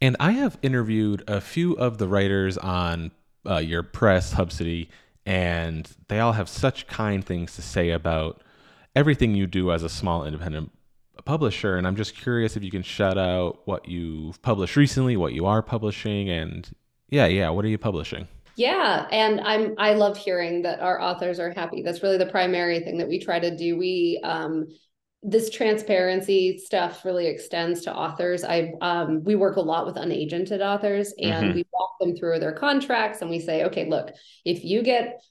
And 0.00 0.16
I 0.18 0.32
have 0.32 0.58
interviewed 0.62 1.22
a 1.28 1.40
few 1.40 1.74
of 1.74 1.98
the 1.98 2.08
writers 2.08 2.58
on 2.58 3.12
uh, 3.48 3.59
your 3.59 3.83
press, 3.83 4.33
Hub 4.33 4.52
City, 4.52 4.88
and 5.26 5.90
they 6.09 6.20
all 6.20 6.33
have 6.33 6.48
such 6.48 6.87
kind 6.87 7.24
things 7.24 7.54
to 7.57 7.62
say 7.62 7.90
about 7.90 8.42
everything 8.94 9.35
you 9.35 9.46
do 9.46 9.72
as 9.72 9.83
a 9.83 9.88
small 9.88 10.24
independent 10.24 10.70
publisher. 11.24 11.76
And 11.76 11.87
I'm 11.87 11.96
just 11.96 12.16
curious 12.16 12.57
if 12.57 12.62
you 12.62 12.70
can 12.70 12.83
shout 12.83 13.18
out 13.18 13.61
what 13.66 13.88
you've 13.88 14.40
published 14.42 14.76
recently, 14.76 15.16
what 15.16 15.33
you 15.33 15.46
are 15.46 15.62
publishing, 15.62 16.28
and 16.28 16.68
yeah, 17.09 17.26
yeah, 17.26 17.50
what 17.50 17.64
are 17.64 17.68
you 17.68 17.78
publishing? 17.78 18.28
Yeah, 18.57 19.07
and 19.11 19.40
I'm 19.40 19.74
I 19.78 19.94
love 19.94 20.16
hearing 20.16 20.62
that 20.62 20.80
our 20.80 21.00
authors 21.00 21.40
are 21.40 21.50
happy. 21.50 21.83
That's 21.83 22.02
really 22.02 22.18
the 22.18 22.26
primary 22.26 22.80
thing 22.80 22.98
that 22.98 23.09
we 23.09 23.18
try 23.18 23.40
to 23.40 23.57
do. 23.57 23.76
We 23.76 24.20
um 24.22 24.68
this 25.26 25.48
transparency 25.48 26.58
stuff 26.58 27.04
really 27.04 27.26
extends 27.26 27.80
to 27.82 27.94
authors. 27.94 28.44
I 28.44 28.72
um, 28.82 29.24
we 29.24 29.34
work 29.34 29.56
a 29.56 29.60
lot 29.60 29.87
with 29.87 29.96
unagented 29.96 30.60
authors, 30.60 31.14
and 31.18 31.46
mm-hmm. 31.46 31.54
we 31.54 31.66
walk 31.72 31.98
them 31.98 32.14
through 32.14 32.38
their 32.40 32.52
contracts, 32.52 33.22
and 33.22 33.30
we 33.30 33.40
say, 33.40 33.64
okay, 33.64 33.88
look, 33.88 34.10
if 34.44 34.62
you 34.64 34.82
get 34.82 35.22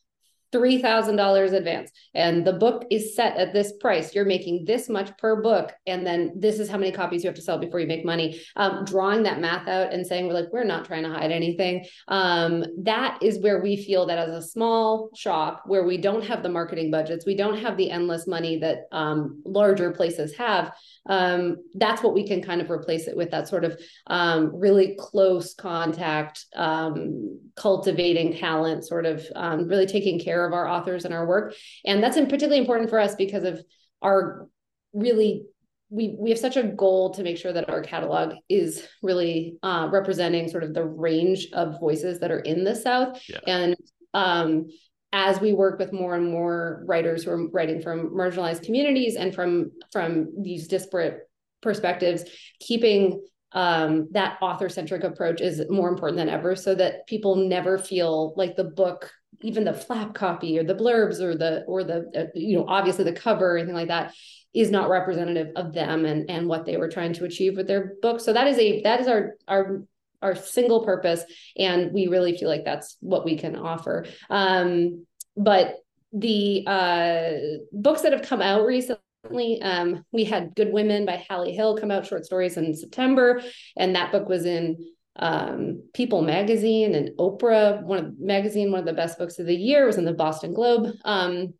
$3,000 0.53 1.53
advance 1.53 1.91
and 2.13 2.45
the 2.45 2.53
book 2.53 2.85
is 2.91 3.15
set 3.15 3.37
at 3.37 3.53
this 3.53 3.73
price. 3.79 4.13
You're 4.13 4.25
making 4.25 4.65
this 4.65 4.89
much 4.89 5.15
per 5.17 5.41
book. 5.41 5.71
And 5.87 6.05
then 6.05 6.33
this 6.35 6.59
is 6.59 6.69
how 6.69 6.77
many 6.77 6.91
copies 6.91 7.23
you 7.23 7.27
have 7.27 7.35
to 7.35 7.41
sell 7.41 7.57
before 7.57 7.79
you 7.79 7.87
make 7.87 8.05
money. 8.05 8.41
Um, 8.55 8.85
drawing 8.85 9.23
that 9.23 9.39
math 9.39 9.67
out 9.67 9.93
and 9.93 10.05
saying, 10.05 10.27
we're 10.27 10.33
like, 10.33 10.51
we're 10.51 10.63
not 10.63 10.85
trying 10.85 11.03
to 11.03 11.09
hide 11.09 11.31
anything. 11.31 11.85
Um, 12.07 12.63
that 12.83 13.17
is 13.21 13.39
where 13.39 13.61
we 13.61 13.77
feel 13.77 14.05
that 14.05 14.17
as 14.17 14.29
a 14.29 14.47
small 14.47 15.09
shop 15.15 15.63
where 15.65 15.85
we 15.85 15.97
don't 15.97 16.23
have 16.25 16.43
the 16.43 16.49
marketing 16.49 16.91
budgets, 16.91 17.25
we 17.25 17.35
don't 17.35 17.57
have 17.57 17.77
the 17.77 17.89
endless 17.89 18.27
money 18.27 18.59
that 18.59 18.87
um, 18.91 19.41
larger 19.45 19.91
places 19.91 20.35
have 20.37 20.73
um, 21.07 21.57
that's 21.75 22.01
what 22.01 22.13
we 22.13 22.27
can 22.27 22.41
kind 22.41 22.61
of 22.61 22.71
replace 22.71 23.07
it 23.07 23.17
with 23.17 23.31
that 23.31 23.47
sort 23.47 23.65
of 23.65 23.79
um, 24.07 24.55
really 24.55 24.95
close 24.97 25.53
contact, 25.53 26.45
um, 26.55 27.39
cultivating 27.55 28.37
talent, 28.37 28.85
sort 28.85 29.05
of 29.05 29.25
um, 29.35 29.67
really 29.67 29.85
taking 29.85 30.19
care 30.19 30.45
of 30.45 30.53
our 30.53 30.67
authors 30.67 31.05
and 31.05 31.13
our 31.13 31.27
work. 31.27 31.53
And 31.85 32.01
that's 32.01 32.15
particularly 32.15 32.59
important 32.59 32.89
for 32.89 32.99
us 32.99 33.15
because 33.15 33.43
of 33.43 33.61
our 34.01 34.47
really 34.93 35.43
we 35.89 36.15
we 36.19 36.31
have 36.31 36.39
such 36.39 36.57
a 36.57 36.63
goal 36.63 37.13
to 37.13 37.23
make 37.23 37.37
sure 37.37 37.53
that 37.53 37.69
our 37.69 37.81
catalog 37.81 38.33
is 38.49 38.87
really 39.03 39.57
uh, 39.61 39.89
representing 39.91 40.49
sort 40.49 40.63
of 40.63 40.73
the 40.73 40.83
range 40.83 41.47
of 41.53 41.79
voices 41.79 42.19
that 42.19 42.31
are 42.31 42.39
in 42.39 42.63
the 42.63 42.75
South. 42.75 43.21
Yeah. 43.29 43.39
And 43.45 43.75
um, 44.15 44.67
as 45.13 45.39
we 45.39 45.53
work 45.53 45.77
with 45.79 45.93
more 45.93 46.15
and 46.15 46.29
more 46.29 46.83
writers 46.85 47.23
who 47.23 47.31
are 47.31 47.47
writing 47.49 47.79
from 47.81 48.09
marginalized 48.09 48.63
communities 48.63 49.15
and 49.15 49.33
from 49.33 49.71
from 49.91 50.27
these 50.41 50.67
disparate 50.67 51.29
perspectives 51.61 52.23
keeping 52.59 53.23
um, 53.53 54.07
that 54.11 54.39
author 54.41 54.67
centric 54.67 55.03
approach 55.03 55.39
is 55.39 55.61
more 55.69 55.87
important 55.87 56.17
than 56.17 56.27
ever 56.27 56.55
so 56.55 56.73
that 56.73 57.05
people 57.05 57.35
never 57.35 57.77
feel 57.77 58.33
like 58.35 58.55
the 58.55 58.63
book 58.63 59.11
even 59.41 59.63
the 59.63 59.73
flap 59.73 60.13
copy 60.15 60.57
or 60.57 60.63
the 60.63 60.75
blurbs 60.75 61.21
or 61.21 61.35
the 61.35 61.63
or 61.67 61.83
the 61.83 62.09
uh, 62.15 62.25
you 62.33 62.57
know 62.57 62.65
obviously 62.67 63.03
the 63.03 63.13
cover 63.13 63.53
or 63.53 63.57
anything 63.57 63.75
like 63.75 63.89
that 63.89 64.13
is 64.53 64.69
not 64.69 64.89
representative 64.89 65.51
of 65.55 65.73
them 65.73 66.05
and 66.05 66.29
and 66.29 66.47
what 66.47 66.65
they 66.65 66.77
were 66.77 66.89
trying 66.89 67.13
to 67.13 67.25
achieve 67.25 67.55
with 67.55 67.67
their 67.67 67.93
book. 68.01 68.19
So 68.19 68.33
that 68.33 68.47
is 68.47 68.57
a 68.57 68.81
that 68.83 69.01
is 69.01 69.07
our 69.07 69.35
our 69.47 69.83
our 70.23 70.35
single 70.35 70.83
purpose 70.83 71.23
and 71.57 71.91
we 71.93 72.07
really 72.07 72.37
feel 72.37 72.49
like 72.49 72.65
that's 72.65 72.97
what 72.99 73.25
we 73.25 73.37
can 73.37 73.55
offer 73.55 74.05
um 74.29 75.05
but 75.37 75.75
the 76.11 76.63
uh 76.67 77.31
books 77.71 78.01
that 78.01 78.13
have 78.13 78.21
come 78.23 78.41
out 78.41 78.65
recently 78.65 79.61
um 79.61 80.03
we 80.11 80.23
had 80.23 80.55
good 80.55 80.71
women 80.71 81.05
by 81.05 81.23
halle 81.29 81.51
hill 81.51 81.77
come 81.77 81.91
out 81.91 82.05
short 82.05 82.25
stories 82.25 82.57
in 82.57 82.73
september 82.75 83.41
and 83.77 83.95
that 83.95 84.11
book 84.11 84.27
was 84.27 84.45
in 84.45 84.77
um, 85.15 85.83
People 85.93 86.23
magazine 86.23 86.95
and 86.95 87.11
Oprah, 87.19 87.83
one 87.83 87.99
of 87.99 88.19
magazine, 88.19 88.71
one 88.71 88.79
of 88.79 88.85
the 88.87 88.93
best 88.93 89.17
books 89.19 89.37
of 89.39 89.45
the 89.45 89.55
year 89.55 89.85
was 89.85 89.97
in 89.97 90.05
the 90.05 90.13
Boston 90.13 90.53
Globe. 90.53 90.91
Um, 91.05 91.53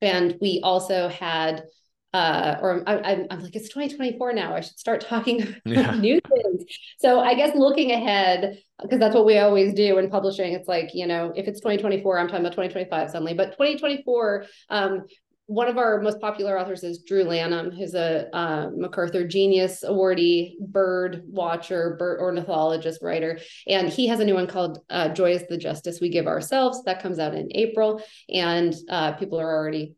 and 0.00 0.36
we 0.40 0.60
also 0.62 1.08
had 1.08 1.64
uh, 2.12 2.56
or 2.60 2.82
I, 2.86 3.26
am 3.30 3.40
like, 3.40 3.56
it's 3.56 3.68
2024 3.68 4.32
now. 4.34 4.54
I 4.54 4.60
should 4.60 4.78
start 4.78 5.00
talking 5.00 5.54
yeah. 5.64 5.94
new 5.94 6.20
things. 6.20 6.64
So 6.98 7.20
I 7.20 7.34
guess 7.34 7.56
looking 7.56 7.92
ahead, 7.92 8.58
because 8.80 8.98
that's 8.98 9.14
what 9.14 9.24
we 9.24 9.38
always 9.38 9.72
do 9.72 9.98
in 9.98 10.10
publishing. 10.10 10.52
It's 10.52 10.68
like, 10.68 10.90
you 10.94 11.06
know, 11.06 11.32
if 11.34 11.48
it's 11.48 11.60
2024, 11.60 12.18
I'm 12.18 12.26
talking 12.26 12.40
about 12.40 12.52
2025 12.52 13.10
suddenly, 13.10 13.34
but 13.34 13.52
2024, 13.52 14.44
um, 14.68 15.04
one 15.46 15.68
of 15.68 15.76
our 15.76 16.00
most 16.00 16.20
popular 16.20 16.58
authors 16.58 16.84
is 16.84 17.02
Drew 17.02 17.24
Lanham, 17.24 17.70
who's 17.70 17.94
a 17.94 18.34
uh, 18.34 18.70
MacArthur 18.74 19.26
Genius 19.26 19.84
Awardee 19.84 20.58
bird 20.60 21.22
watcher, 21.26 21.96
bird 21.98 22.20
ornithologist 22.20 23.02
writer, 23.02 23.38
and 23.66 23.88
he 23.88 24.06
has 24.06 24.20
a 24.20 24.24
new 24.24 24.34
one 24.34 24.46
called 24.46 24.78
uh, 24.88 25.08
"Joy 25.08 25.32
is 25.32 25.46
the 25.48 25.58
Justice 25.58 26.00
We 26.00 26.10
Give 26.10 26.26
Ourselves" 26.26 26.84
that 26.84 27.02
comes 27.02 27.18
out 27.18 27.34
in 27.34 27.48
April, 27.54 28.00
and 28.32 28.74
uh, 28.88 29.12
people 29.12 29.40
are 29.40 29.54
already 29.54 29.94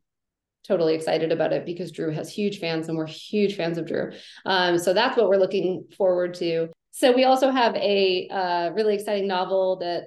totally 0.67 0.95
excited 0.95 1.31
about 1.31 1.53
it 1.53 1.67
because 1.67 1.93
Drew 1.93 2.11
has 2.11 2.31
huge 2.33 2.59
fans 2.59 2.89
and 2.89 2.97
we're 2.97 3.07
huge 3.07 3.57
fans 3.57 3.79
of 3.79 3.87
Drew. 3.87 4.13
Um, 4.47 4.79
so 4.79 4.95
that's 4.95 5.17
what 5.17 5.29
we're 5.29 5.37
looking 5.37 5.85
forward 5.97 6.35
to. 6.35 6.69
So 6.91 7.13
we 7.13 7.25
also 7.25 7.51
have 7.51 7.75
a 7.77 8.29
uh, 8.29 8.71
really 8.71 8.95
exciting 8.95 9.27
novel 9.27 9.77
that 9.81 10.07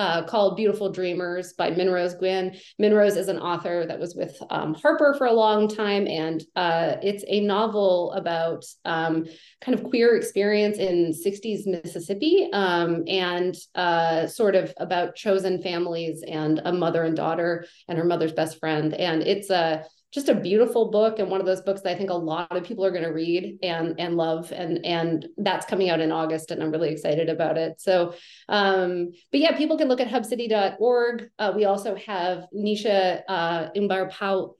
uh, 0.00 0.22
called 0.22 0.56
Beautiful 0.56 0.90
Dreamers 0.90 1.52
by 1.52 1.70
Minrose 1.70 2.18
Gwyn. 2.18 2.56
Minrose 2.80 3.18
is 3.18 3.28
an 3.28 3.38
author 3.38 3.84
that 3.86 4.00
was 4.00 4.14
with 4.14 4.42
um, 4.48 4.72
Harper 4.72 5.14
for 5.18 5.26
a 5.26 5.32
long 5.32 5.68
time, 5.68 6.08
and 6.08 6.42
uh, 6.56 6.96
it's 7.02 7.22
a 7.28 7.40
novel 7.40 8.10
about 8.12 8.64
um, 8.86 9.26
kind 9.60 9.78
of 9.78 9.84
queer 9.84 10.16
experience 10.16 10.78
in 10.78 11.12
60s 11.12 11.66
Mississippi 11.66 12.48
um, 12.54 13.04
and 13.08 13.54
uh, 13.74 14.26
sort 14.26 14.54
of 14.54 14.72
about 14.78 15.16
chosen 15.16 15.60
families 15.60 16.24
and 16.26 16.62
a 16.64 16.72
mother 16.72 17.04
and 17.04 17.14
daughter 17.14 17.66
and 17.86 17.98
her 17.98 18.04
mother's 18.04 18.32
best 18.32 18.58
friend. 18.58 18.94
And 18.94 19.22
it's 19.22 19.50
a 19.50 19.84
just 20.12 20.28
a 20.28 20.34
beautiful 20.34 20.90
book 20.90 21.18
and 21.18 21.30
one 21.30 21.40
of 21.40 21.46
those 21.46 21.60
books 21.60 21.82
that 21.82 21.94
I 21.94 21.94
think 21.96 22.10
a 22.10 22.14
lot 22.14 22.56
of 22.56 22.64
people 22.64 22.84
are 22.84 22.90
going 22.90 23.04
to 23.04 23.12
read 23.12 23.58
and 23.62 23.94
and 23.98 24.16
love 24.16 24.52
and 24.52 24.84
and 24.84 25.28
that's 25.38 25.66
coming 25.66 25.88
out 25.88 26.00
in 26.00 26.10
August 26.10 26.50
and 26.50 26.62
I'm 26.62 26.72
really 26.72 26.90
excited 26.90 27.28
about 27.28 27.56
it. 27.56 27.80
So 27.80 28.14
um 28.48 29.12
but 29.30 29.40
yeah, 29.40 29.56
people 29.56 29.78
can 29.78 29.88
look 29.88 30.00
at 30.00 30.08
hubcity.org. 30.08 31.30
Uh, 31.38 31.52
we 31.54 31.64
also 31.64 31.94
have 31.94 32.46
Nisha 32.54 33.22
uh 33.28 33.70
Imbar 33.76 34.10
Powell 34.10 34.56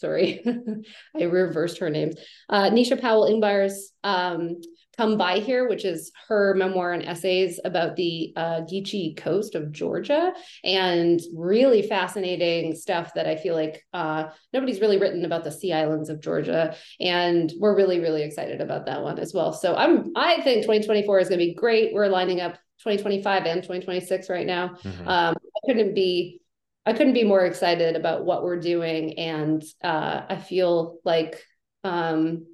sorry, 0.00 0.42
I 1.16 1.24
reversed 1.24 1.78
her 1.78 1.90
names. 1.90 2.16
Uh, 2.48 2.70
Nisha 2.70 3.00
Powell 3.00 3.30
Ingbar's 3.30 3.92
um, 4.02 4.60
Come 5.00 5.16
By 5.16 5.38
Here, 5.38 5.66
which 5.66 5.86
is 5.86 6.12
her 6.28 6.52
memoir 6.52 6.92
and 6.92 7.02
essays 7.02 7.58
about 7.64 7.96
the 7.96 8.34
uh, 8.36 8.60
Geechee 8.70 9.16
coast 9.16 9.54
of 9.54 9.72
Georgia, 9.72 10.34
and 10.62 11.18
really 11.34 11.80
fascinating 11.80 12.76
stuff 12.76 13.14
that 13.14 13.26
I 13.26 13.36
feel 13.36 13.54
like 13.54 13.82
uh, 13.94 14.24
nobody's 14.52 14.82
really 14.82 14.98
written 14.98 15.24
about 15.24 15.42
the 15.42 15.52
Sea 15.52 15.72
Islands 15.72 16.10
of 16.10 16.20
Georgia, 16.20 16.76
and 17.00 17.50
we're 17.58 17.74
really 17.74 17.98
really 17.98 18.22
excited 18.22 18.60
about 18.60 18.84
that 18.84 19.02
one 19.02 19.18
as 19.18 19.32
well. 19.32 19.54
So 19.54 19.74
I'm 19.74 20.12
I 20.16 20.42
think 20.42 20.64
2024 20.64 21.18
is 21.20 21.28
going 21.30 21.38
to 21.38 21.46
be 21.46 21.54
great. 21.54 21.94
We're 21.94 22.08
lining 22.08 22.42
up 22.42 22.56
2025 22.80 23.46
and 23.46 23.62
2026 23.62 24.28
right 24.28 24.46
now. 24.46 24.76
Mm-hmm. 24.84 25.08
Um, 25.08 25.34
I 25.34 25.66
couldn't 25.66 25.94
be 25.94 26.42
I 26.84 26.92
couldn't 26.92 27.14
be 27.14 27.24
more 27.24 27.46
excited 27.46 27.96
about 27.96 28.26
what 28.26 28.44
we're 28.44 28.60
doing, 28.60 29.18
and 29.18 29.64
uh, 29.82 30.24
I 30.28 30.36
feel 30.36 30.98
like 31.06 31.42
um, 31.84 32.44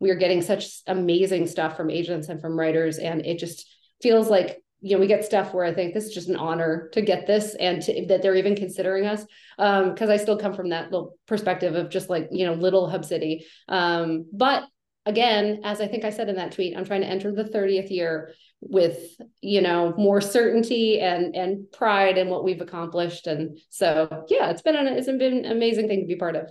we 0.00 0.10
are 0.10 0.16
getting 0.16 0.42
such 0.42 0.80
amazing 0.86 1.46
stuff 1.46 1.76
from 1.76 1.90
agents 1.90 2.28
and 2.28 2.40
from 2.40 2.58
writers 2.58 2.98
and 2.98 3.24
it 3.24 3.38
just 3.38 3.68
feels 4.02 4.28
like 4.28 4.62
you 4.80 4.96
know 4.96 5.00
we 5.00 5.06
get 5.06 5.24
stuff 5.24 5.52
where 5.52 5.64
i 5.64 5.72
think 5.72 5.92
this 5.92 6.04
is 6.04 6.14
just 6.14 6.28
an 6.28 6.36
honor 6.36 6.88
to 6.92 7.02
get 7.02 7.26
this 7.26 7.54
and 7.56 7.82
to, 7.82 8.06
that 8.06 8.22
they're 8.22 8.34
even 8.34 8.56
considering 8.56 9.06
us. 9.06 9.24
Because 9.56 10.08
um, 10.08 10.10
i 10.10 10.16
still 10.16 10.38
come 10.38 10.54
from 10.54 10.70
that 10.70 10.90
little 10.90 11.16
perspective 11.26 11.74
of 11.74 11.90
just 11.90 12.08
like 12.08 12.28
you 12.32 12.46
know 12.46 12.54
little 12.54 12.88
hub 12.88 13.04
city. 13.04 13.46
Um, 13.68 14.26
but 14.32 14.64
again 15.06 15.62
as 15.64 15.80
i 15.80 15.88
think 15.88 16.04
i 16.04 16.10
said 16.10 16.28
in 16.28 16.36
that 16.36 16.52
tweet 16.52 16.76
i'm 16.76 16.84
trying 16.84 17.00
to 17.00 17.06
enter 17.06 17.32
the 17.32 17.44
30th 17.44 17.90
year 17.90 18.34
with 18.60 19.16
you 19.40 19.60
know 19.60 19.94
more 19.96 20.20
certainty 20.20 21.00
and 21.00 21.34
and 21.34 21.70
pride 21.72 22.18
in 22.18 22.28
what 22.28 22.44
we've 22.44 22.60
accomplished. 22.60 23.26
And 23.26 23.58
so 23.68 24.26
yeah 24.28 24.50
it's 24.50 24.62
been 24.62 24.76
an 24.76 24.86
it's 24.86 25.06
been 25.06 25.22
an 25.22 25.44
amazing 25.46 25.88
thing 25.88 26.00
to 26.00 26.06
be 26.06 26.16
part 26.16 26.36
of. 26.36 26.50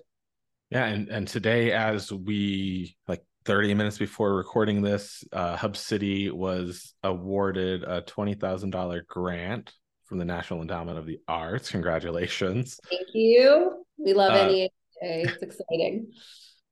Yeah 0.69 0.85
and 0.85 1.09
and 1.09 1.27
today 1.27 1.71
as 1.71 2.11
we 2.11 2.95
like 3.07 3.23
30 3.49 3.73
minutes 3.73 3.97
before 3.97 4.35
recording 4.35 4.83
this, 4.83 5.23
uh, 5.33 5.55
Hub 5.55 5.75
City 5.75 6.29
was 6.29 6.93
awarded 7.01 7.81
a 7.81 8.03
$20,000 8.03 9.07
grant 9.07 9.73
from 10.05 10.19
the 10.19 10.25
National 10.25 10.61
Endowment 10.61 10.99
of 10.99 11.07
the 11.07 11.17
Arts. 11.27 11.71
Congratulations. 11.71 12.79
Thank 12.87 13.07
you. 13.15 13.83
We 13.97 14.13
love 14.13 14.33
uh, 14.33 14.45
NEA. 14.45 14.69
It's 15.01 15.41
exciting. 15.41 16.11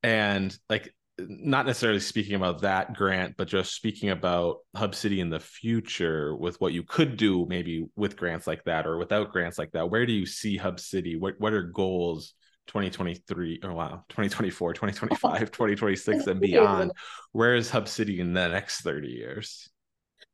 And 0.03 0.55
like, 0.69 0.93
not 1.17 1.65
necessarily 1.65 1.99
speaking 1.99 2.35
about 2.35 2.61
that 2.61 2.93
grant, 2.93 3.37
but 3.37 3.47
just 3.47 3.73
speaking 3.73 4.11
about 4.11 4.57
Hub 4.75 4.93
City 4.93 5.19
in 5.19 5.31
the 5.31 5.39
future 5.39 6.35
with 6.35 6.61
what 6.61 6.73
you 6.73 6.83
could 6.83 7.17
do 7.17 7.47
maybe 7.49 7.87
with 7.95 8.15
grants 8.15 8.45
like 8.45 8.63
that 8.65 8.85
or 8.85 8.99
without 8.99 9.31
grants 9.31 9.57
like 9.57 9.71
that. 9.71 9.89
Where 9.89 10.05
do 10.05 10.13
you 10.13 10.27
see 10.27 10.57
Hub 10.57 10.79
City? 10.79 11.15
What 11.15 11.39
what 11.39 11.53
are 11.53 11.63
goals 11.63 12.35
2023 12.67 13.61
or 13.63 13.73
wow 13.73 14.03
2024 14.09 14.73
2025 14.73 15.51
2026 15.51 16.27
and 16.27 16.39
beyond 16.39 16.91
where 17.31 17.55
is 17.55 17.69
hub 17.69 17.87
city 17.87 18.19
in 18.19 18.33
the 18.33 18.47
next 18.47 18.81
30 18.81 19.07
years? 19.07 19.69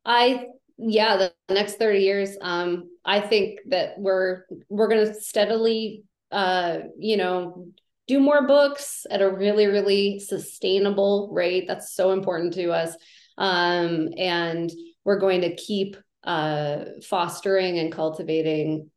I 0.04 0.46
yeah 0.76 1.16
the, 1.16 1.54
next 1.54 1.76
30 1.76 2.00
years 2.00 2.36
um 2.40 2.90
i 3.04 3.20
think 3.20 3.60
that 3.68 3.94
we're 3.96 4.42
we're 4.68 4.88
going 4.88 5.06
to 5.06 5.14
steadily 5.14 6.02
uh 6.32 6.78
you 6.98 7.16
know 7.16 7.68
do 8.06 8.18
more 8.18 8.46
books 8.46 9.06
at 9.10 9.22
a 9.22 9.30
really 9.30 9.66
really 9.66 10.18
sustainable 10.18 11.30
rate. 11.32 11.64
That's 11.66 11.94
so 11.94 12.12
important 12.12 12.52
to 12.54 12.70
us. 12.70 12.94
Um 13.38 14.10
and 14.16 14.70
we're 15.04 15.18
going 15.18 15.42
to 15.42 15.54
keep 15.54 15.96
uh 16.24 16.84
fostering 17.02 17.78
and 17.78 17.92
cultivating 17.92 18.90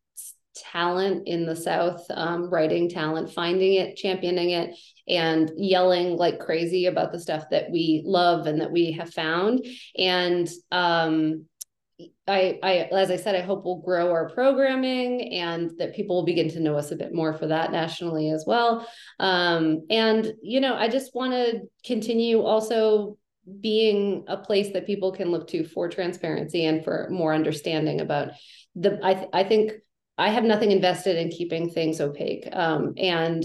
talent 0.72 1.26
in 1.26 1.46
the 1.46 1.56
South, 1.56 2.04
um, 2.10 2.50
writing 2.50 2.88
talent, 2.88 3.32
finding 3.32 3.74
it, 3.74 3.96
championing 3.96 4.50
it, 4.50 4.76
and 5.06 5.50
yelling 5.56 6.16
like 6.16 6.38
crazy 6.38 6.86
about 6.86 7.12
the 7.12 7.20
stuff 7.20 7.44
that 7.50 7.70
we 7.70 8.02
love 8.04 8.46
and 8.46 8.60
that 8.60 8.70
we 8.70 8.92
have 8.92 9.12
found. 9.12 9.64
And 9.96 10.48
um, 10.70 11.46
I, 12.28 12.58
I, 12.62 12.74
as 12.92 13.10
I 13.10 13.16
said, 13.16 13.34
I 13.34 13.40
hope 13.40 13.64
we'll 13.64 13.80
grow 13.80 14.10
our 14.10 14.28
programming 14.28 15.32
and 15.32 15.72
that 15.78 15.94
people 15.94 16.16
will 16.16 16.24
begin 16.24 16.48
to 16.50 16.60
know 16.60 16.76
us 16.76 16.90
a 16.90 16.96
bit 16.96 17.14
more 17.14 17.32
for 17.32 17.46
that 17.46 17.72
nationally 17.72 18.30
as 18.30 18.44
well. 18.46 18.86
Um, 19.18 19.86
and 19.90 20.32
you 20.42 20.60
know, 20.60 20.74
I 20.74 20.88
just 20.88 21.14
want 21.14 21.32
to 21.32 21.62
continue 21.84 22.42
also 22.42 23.16
being 23.60 24.24
a 24.28 24.36
place 24.36 24.72
that 24.74 24.86
people 24.86 25.10
can 25.10 25.30
look 25.30 25.48
to 25.48 25.64
for 25.64 25.88
transparency 25.88 26.66
and 26.66 26.84
for 26.84 27.08
more 27.10 27.34
understanding 27.34 28.00
about 28.00 28.32
the. 28.74 29.00
I, 29.02 29.14
th- 29.14 29.30
I 29.32 29.44
think 29.44 29.72
I 30.18 30.30
have 30.30 30.44
nothing 30.44 30.72
invested 30.72 31.16
in 31.16 31.30
keeping 31.30 31.70
things 31.70 32.00
opaque. 32.00 32.48
Um, 32.52 32.94
and 32.96 33.44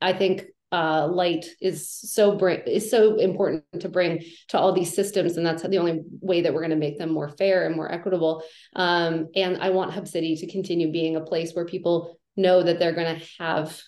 I 0.00 0.12
think 0.12 0.44
uh, 0.72 1.08
light 1.08 1.46
is 1.60 1.88
so 1.88 2.36
bring 2.36 2.60
is 2.66 2.90
so 2.90 3.16
important 3.16 3.64
to 3.80 3.88
bring 3.88 4.22
to 4.48 4.58
all 4.58 4.72
these 4.72 4.94
systems, 4.94 5.36
and 5.36 5.44
that's 5.44 5.62
the 5.62 5.78
only 5.78 6.02
way 6.20 6.42
that 6.42 6.54
we're 6.54 6.60
going 6.60 6.70
to 6.70 6.76
make 6.76 6.98
them 6.98 7.10
more 7.12 7.28
fair 7.28 7.66
and 7.66 7.74
more 7.74 7.90
equitable. 7.90 8.44
Um, 8.76 9.28
and 9.34 9.56
I 9.60 9.70
want 9.70 9.92
Hub 9.92 10.06
City 10.06 10.36
to 10.36 10.46
continue 10.46 10.92
being 10.92 11.16
a 11.16 11.22
place 11.22 11.52
where 11.52 11.64
people 11.64 12.20
know 12.36 12.62
that 12.62 12.78
they're 12.78 12.94
going 12.94 13.18
to 13.18 13.26
have 13.38 13.80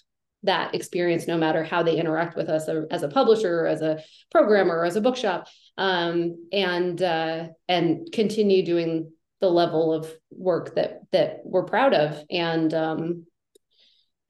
that 0.42 0.75
experience 0.75 1.29
no 1.29 1.38
matter 1.38 1.62
how 1.62 1.85
they 1.85 1.97
interact 1.97 2.37
with 2.37 2.49
us 2.49 2.68
as 2.90 3.05
a 3.05 3.09
publisher 3.09 3.64
as 3.64 3.81
a 3.81 4.03
programmer 4.33 4.85
as 4.85 4.97
a 4.97 5.01
bookshop 5.01 5.47
um, 5.79 6.49
and 6.53 7.01
uh, 7.01 7.47
and 7.68 8.09
continue 8.12 8.64
doing 8.64 9.12
the 9.42 9.50
level 9.50 9.92
of 9.92 10.11
work 10.31 10.76
that 10.76 11.00
that 11.11 11.40
we're 11.44 11.64
proud 11.64 11.92
of. 11.92 12.24
And 12.31 12.72
um 12.72 13.26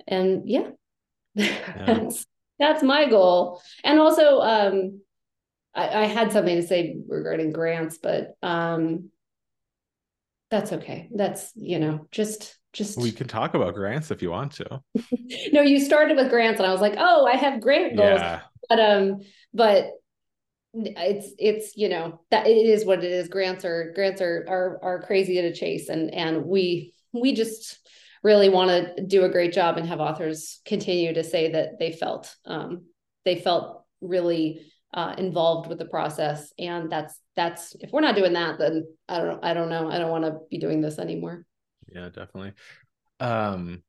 and 0.09 0.48
yeah, 0.48 0.70
yeah. 1.35 1.55
that's 1.87 2.27
that's 2.59 2.83
my 2.83 3.09
goal. 3.09 3.62
And 3.85 4.01
also 4.01 4.40
um 4.40 5.03
I, 5.75 6.03
I 6.03 6.05
had 6.07 6.33
something 6.33 6.57
to 6.57 6.66
say 6.66 6.96
regarding 7.07 7.53
grants 7.53 7.98
but 7.98 8.35
um 8.42 9.11
that's 10.51 10.72
okay. 10.72 11.09
That's 11.14 11.53
you 11.55 11.79
know 11.79 12.09
just 12.11 12.59
just 12.72 12.98
we 12.98 13.12
can 13.12 13.29
talk 13.29 13.53
about 13.55 13.75
grants 13.75 14.11
if 14.11 14.22
you 14.22 14.31
want 14.31 14.53
to. 14.53 14.81
No 15.53 15.61
you 15.61 15.79
started 15.81 16.16
with 16.16 16.31
grants 16.31 16.59
and 16.59 16.66
i 16.66 16.72
was 16.72 16.81
like 16.81 16.94
oh 16.96 17.27
i 17.27 17.37
have 17.37 17.61
grant 17.61 17.96
goals. 17.96 18.20
Yeah. 18.20 18.40
but 18.68 18.81
um, 18.81 19.20
but 19.53 19.90
it's 20.75 21.33
it's 21.39 21.77
you 21.77 21.89
know 21.89 22.21
that 22.31 22.47
it 22.47 22.57
is 22.57 22.85
what 22.85 23.05
it 23.05 23.11
is. 23.11 23.29
Grants 23.29 23.65
are 23.65 23.93
grants 23.95 24.21
are 24.21 24.45
are 24.49 24.79
are 24.83 25.03
crazy 25.03 25.35
to 25.41 25.53
chase, 25.53 25.89
and 25.89 26.13
and 26.15 26.45
we 26.45 26.95
we 27.13 27.35
just 27.35 27.79
really 28.23 28.49
want 28.49 28.71
to 28.71 29.05
do 29.05 29.25
a 29.25 29.29
great 29.29 29.53
job 29.53 29.77
and 29.77 29.87
have 29.87 30.01
authors 30.01 30.61
continue 30.65 31.13
to 31.13 31.25
say 31.25 31.53
that 31.53 31.79
they 31.79 31.93
felt 31.93 32.35
um, 32.47 32.87
they 33.25 33.37
felt 33.37 33.85
really 34.01 34.63
uh, 34.95 35.15
involved 35.19 35.69
with 35.69 35.79
the 35.79 35.85
process. 35.87 36.53
And 36.59 36.91
that's 36.91 37.19
that's 37.35 37.75
if 37.81 37.91
we're 37.93 38.01
not 38.01 38.15
doing 38.15 38.35
that 38.35 38.59
then 38.59 38.87
i 39.09 39.19
don't 39.19 39.43
i 39.43 39.55
don't 39.55 39.71
know. 39.71 39.91
I 39.91 39.99
don't 39.99 40.11
want 40.11 40.25
to 40.25 40.39
be 40.51 40.59
doing 40.59 40.81
this 40.81 40.99
anymore. 40.99 41.45
Yeah 41.93 42.09
definitely. 42.11 42.53
Um 43.21 43.83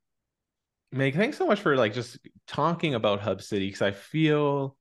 meg 0.91 1.15
thanks 1.15 1.37
so 1.37 1.45
much 1.45 1.59
for 1.59 1.75
like 1.75 1.93
just 1.93 2.19
talking 2.47 2.93
about 2.93 3.19
hub 3.19 3.41
city 3.41 3.65
because 3.65 3.81
i 3.81 3.89
feel 3.89 4.77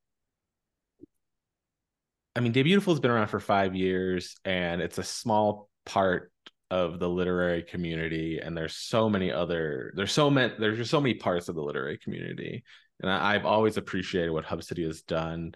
i 2.36 2.40
mean 2.40 2.52
debutiful 2.52 2.92
has 2.92 3.00
been 3.00 3.10
around 3.10 3.28
for 3.28 3.40
five 3.40 3.74
years 3.74 4.36
and 4.44 4.80
it's 4.80 4.98
a 4.98 5.04
small 5.04 5.68
part 5.84 6.32
of 6.70 6.98
the 6.98 7.08
literary 7.08 7.62
community 7.62 8.40
and 8.42 8.56
there's 8.56 8.74
so 8.74 9.08
many 9.08 9.30
other 9.30 9.92
there's 9.96 10.12
so 10.12 10.30
many 10.30 10.54
there's 10.58 10.78
just 10.78 10.90
so 10.90 11.00
many 11.00 11.14
parts 11.14 11.48
of 11.48 11.54
the 11.54 11.62
literary 11.62 11.98
community 11.98 12.64
and 13.00 13.10
I, 13.10 13.32
have 13.32 13.46
always 13.46 13.76
appreciated 13.76 14.30
what 14.30 14.44
hub 14.44 14.62
city 14.62 14.84
has 14.84 15.02
done 15.02 15.54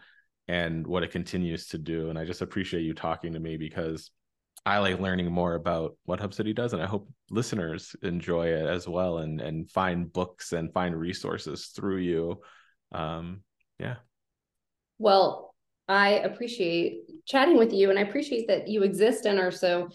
and 0.48 0.86
what 0.86 1.02
it 1.02 1.12
continues 1.12 1.68
to 1.68 1.78
do 1.78 2.10
and 2.10 2.18
i 2.18 2.24
just 2.24 2.42
appreciate 2.42 2.82
you 2.82 2.92
talking 2.92 3.32
to 3.32 3.40
me 3.40 3.56
because 3.56 4.10
i 4.66 4.78
like 4.78 5.00
learning 5.00 5.30
more 5.32 5.54
about 5.54 5.96
what 6.04 6.20
hub 6.20 6.34
city 6.34 6.52
does 6.52 6.72
and 6.72 6.82
i 6.82 6.86
hope 6.86 7.08
listeners 7.30 7.96
enjoy 8.02 8.46
it 8.48 8.66
as 8.66 8.86
well 8.86 9.18
and 9.18 9.40
and 9.40 9.70
find 9.70 10.12
books 10.12 10.52
and 10.52 10.72
find 10.72 10.96
resources 10.96 11.66
through 11.66 11.98
you. 11.98 12.40
Um 12.92 13.42
yeah. 13.78 13.96
Well 14.98 15.45
i 15.88 16.10
appreciate 16.10 17.00
chatting 17.26 17.56
with 17.56 17.72
you 17.72 17.90
and 17.90 17.98
i 17.98 18.02
appreciate 18.02 18.48
that 18.48 18.68
you 18.68 18.82
exist 18.82 19.26
and 19.26 19.38
are 19.38 19.50
so 19.50 19.88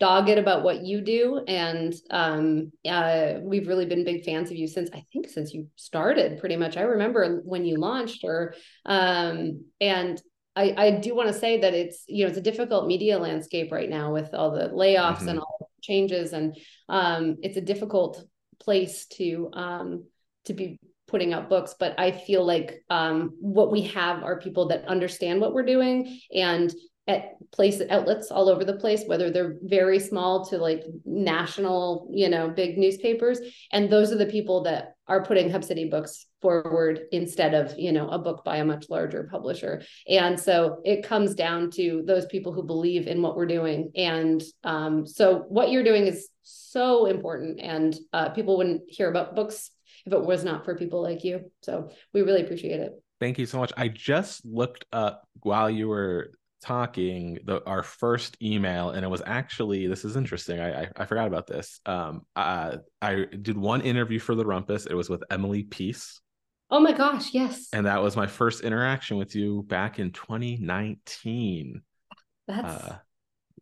dogged 0.00 0.30
about 0.30 0.62
what 0.62 0.82
you 0.84 1.00
do. 1.00 1.42
And 1.48 1.94
um, 2.10 2.72
uh, 2.88 3.34
we've 3.42 3.66
really 3.66 3.86
been 3.86 4.04
big 4.04 4.24
fans 4.24 4.50
of 4.50 4.56
you 4.56 4.66
since 4.66 4.90
i 4.94 5.04
think 5.12 5.28
since 5.28 5.52
you 5.52 5.68
started 5.76 6.38
pretty 6.38 6.56
much. 6.56 6.76
I 6.76 6.82
remember 6.82 7.40
when 7.44 7.64
you 7.64 7.76
launched 7.76 8.24
or 8.24 8.54
um, 8.84 9.64
and 9.80 10.20
I, 10.54 10.74
I 10.76 10.90
do 10.92 11.14
want 11.14 11.28
to 11.28 11.38
say 11.38 11.60
that 11.60 11.74
it's 11.74 12.04
you 12.08 12.24
know 12.24 12.28
it's 12.28 12.38
a 12.38 12.42
difficult 12.42 12.86
media 12.86 13.18
landscape 13.18 13.70
right 13.70 13.88
now 13.88 14.12
with 14.12 14.34
all 14.34 14.50
the 14.50 14.68
layoffs 14.68 15.18
mm-hmm. 15.18 15.28
and 15.28 15.38
all 15.40 15.56
the 15.60 15.66
changes. 15.82 16.32
And 16.32 16.56
um, 16.88 17.36
it's 17.42 17.56
a 17.56 17.60
difficult 17.62 18.24
place 18.60 19.06
to 19.06 19.50
um, 19.52 20.04
to 20.46 20.54
be 20.54 20.78
putting 21.08 21.32
out 21.32 21.48
books 21.48 21.74
but 21.80 21.98
i 21.98 22.10
feel 22.10 22.44
like 22.44 22.82
um, 22.90 23.32
what 23.40 23.72
we 23.72 23.82
have 23.82 24.22
are 24.22 24.40
people 24.40 24.68
that 24.68 24.86
understand 24.86 25.40
what 25.40 25.52
we're 25.52 25.64
doing 25.64 26.20
and 26.32 26.74
at 27.08 27.36
place 27.50 27.80
outlets 27.88 28.30
all 28.30 28.50
over 28.50 28.64
the 28.64 28.76
place 28.76 29.04
whether 29.06 29.30
they're 29.30 29.56
very 29.62 29.98
small 29.98 30.44
to 30.44 30.58
like 30.58 30.84
national 31.06 32.06
you 32.12 32.28
know 32.28 32.50
big 32.50 32.76
newspapers. 32.76 33.40
And 33.72 33.90
those 33.90 34.12
are 34.12 34.18
the 34.18 34.26
people 34.26 34.62
that 34.64 34.94
are 35.08 35.24
putting 35.24 35.50
hub 35.50 35.64
city 35.64 35.88
books 35.88 36.26
forward 36.42 37.00
instead 37.10 37.54
of 37.54 37.76
you 37.78 37.92
know 37.92 38.08
a 38.10 38.18
book 38.18 38.44
by 38.44 38.58
a 38.58 38.64
much 38.64 38.90
larger 38.90 39.26
publisher. 39.30 39.82
And 40.06 40.38
so 40.38 40.80
it 40.84 41.02
comes 41.02 41.34
down 41.34 41.70
to 41.72 42.02
those 42.06 42.26
people 42.26 42.52
who 42.52 42.62
believe 42.62 43.06
in 43.06 43.22
what 43.22 43.36
we're 43.36 43.46
doing. 43.46 43.90
And 43.96 44.42
um, 44.62 45.06
so 45.06 45.46
what 45.48 45.70
you're 45.70 45.84
doing 45.84 46.06
is 46.06 46.28
so 46.42 47.06
important. 47.06 47.58
And 47.60 47.96
uh, 48.12 48.28
people 48.30 48.58
wouldn't 48.58 48.82
hear 48.88 49.08
about 49.08 49.34
books 49.34 49.70
if 50.08 50.12
it 50.12 50.24
was 50.24 50.44
not 50.44 50.64
for 50.64 50.74
people 50.74 51.02
like 51.02 51.22
you. 51.24 51.50
So 51.62 51.90
we 52.12 52.22
really 52.22 52.42
appreciate 52.42 52.80
it. 52.80 52.92
Thank 53.20 53.38
you 53.38 53.46
so 53.46 53.58
much. 53.58 53.72
I 53.76 53.88
just 53.88 54.44
looked 54.44 54.84
up 54.92 55.28
while 55.42 55.68
you 55.68 55.88
were 55.88 56.32
talking 56.60 57.38
the 57.44 57.64
our 57.68 57.84
first 57.84 58.36
email 58.42 58.90
and 58.90 59.04
it 59.04 59.08
was 59.08 59.22
actually 59.24 59.86
this 59.86 60.04
is 60.04 60.16
interesting 60.16 60.58
i 60.58 60.82
i, 60.82 60.88
I 60.96 61.04
forgot 61.04 61.28
about 61.28 61.46
this. 61.46 61.78
Um 61.86 62.22
uh, 62.34 62.78
i 63.00 63.26
did 63.40 63.56
one 63.56 63.80
interview 63.82 64.18
for 64.18 64.34
the 64.34 64.44
rumpus. 64.44 64.86
It 64.86 64.94
was 64.94 65.08
with 65.08 65.22
emily 65.30 65.62
peace. 65.62 66.20
Oh 66.70 66.80
my 66.80 66.92
gosh 66.92 67.32
yes. 67.32 67.68
And 67.72 67.86
that 67.86 68.02
was 68.02 68.16
my 68.16 68.26
first 68.26 68.62
interaction 68.62 69.18
with 69.18 69.36
you 69.36 69.62
back 69.68 70.00
in 70.00 70.10
2019 70.10 71.82
that's 72.48 72.84
uh, 72.84 72.98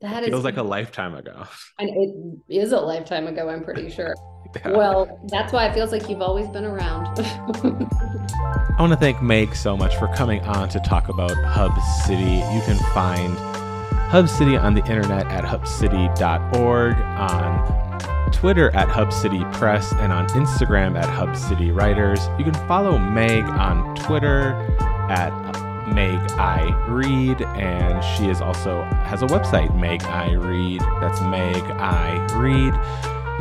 that 0.01 0.25
feels 0.25 0.39
is, 0.41 0.45
like 0.45 0.57
a 0.57 0.63
lifetime 0.63 1.15
ago 1.15 1.45
and 1.79 1.89
it 1.89 2.55
is 2.55 2.73
a 2.73 2.79
lifetime 2.79 3.27
ago 3.27 3.49
i'm 3.49 3.65
pretty 3.65 3.91
sure 3.91 4.15
yeah. 4.65 4.71
Well, 4.71 5.21
that's 5.31 5.53
why 5.53 5.67
it 5.67 5.75
feels 5.75 5.93
like 5.93 6.09
you've 6.09 6.23
always 6.23 6.49
been 6.49 6.65
around. 6.65 7.07
I 7.19 8.77
want 8.79 8.93
to 8.93 8.99
thank 8.99 9.23
Meg 9.23 9.55
so 9.55 9.77
much 9.77 9.97
for 9.97 10.09
coming 10.15 10.41
on 10.43 10.69
to 10.71 10.81
talk 10.81 11.09
about 11.09 11.37
Hub 11.45 11.73
City. 12.05 12.23
You 12.23 12.61
can 12.65 12.79
find 12.93 13.37
Hub 14.11 14.29
City 14.29 14.57
on 14.57 14.75
the 14.75 14.85
internet 14.87 15.27
at 15.27 15.45
hubcity.org, 15.45 16.97
on 16.97 18.31
Twitter 18.33 18.71
at 18.75 18.89
Hub 18.89 19.13
City 19.13 19.43
Press, 19.53 19.93
and 19.95 20.13
on 20.13 20.29
Instagram 20.29 20.97
at 20.97 21.09
Hub 21.09 21.37
City 21.37 21.71
Writers. 21.71 22.29
You 22.39 22.45
can 22.45 22.55
follow 22.69 22.99
Meg 22.99 23.45
on 23.45 23.95
Twitter 23.97 24.53
at 25.09 25.31
Meg 25.97 26.31
I 26.33 26.75
Read, 26.89 27.41
and 27.41 28.05
she 28.05 28.29
is 28.29 28.43
also 28.43 28.83
has 29.07 29.23
a 29.23 29.27
website, 29.29 29.75
Meg 29.81 30.05
I 30.05 30.35
Read. 30.35 30.83
That's 31.01 31.23
Meg 31.23 31.57
I 31.57 32.19
Read. 32.37 32.75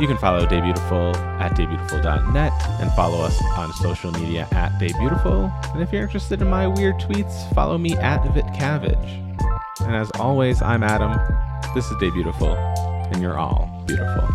You 0.00 0.06
can 0.06 0.16
follow 0.16 0.46
Debutiful 0.46 1.14
at 1.38 1.52
debutiful.net 1.52 2.52
and 2.80 2.90
follow 2.92 3.20
us 3.22 3.38
on 3.58 3.70
social 3.74 4.10
media 4.12 4.48
at 4.52 4.72
Debutiful. 4.80 5.52
And 5.74 5.82
if 5.82 5.92
you're 5.92 6.02
interested 6.02 6.40
in 6.40 6.48
my 6.48 6.66
weird 6.66 6.94
tweets, 6.94 7.52
follow 7.52 7.76
me 7.76 7.92
at 7.98 8.22
VitCavage. 8.22 9.36
And 9.82 9.94
as 9.94 10.10
always, 10.12 10.62
I'm 10.62 10.82
Adam. 10.82 11.12
This 11.74 11.90
is 11.90 11.96
Day 11.98 12.08
Beautiful, 12.08 12.56
and 12.56 13.20
you're 13.20 13.38
all 13.38 13.68
beautiful. 13.86 14.26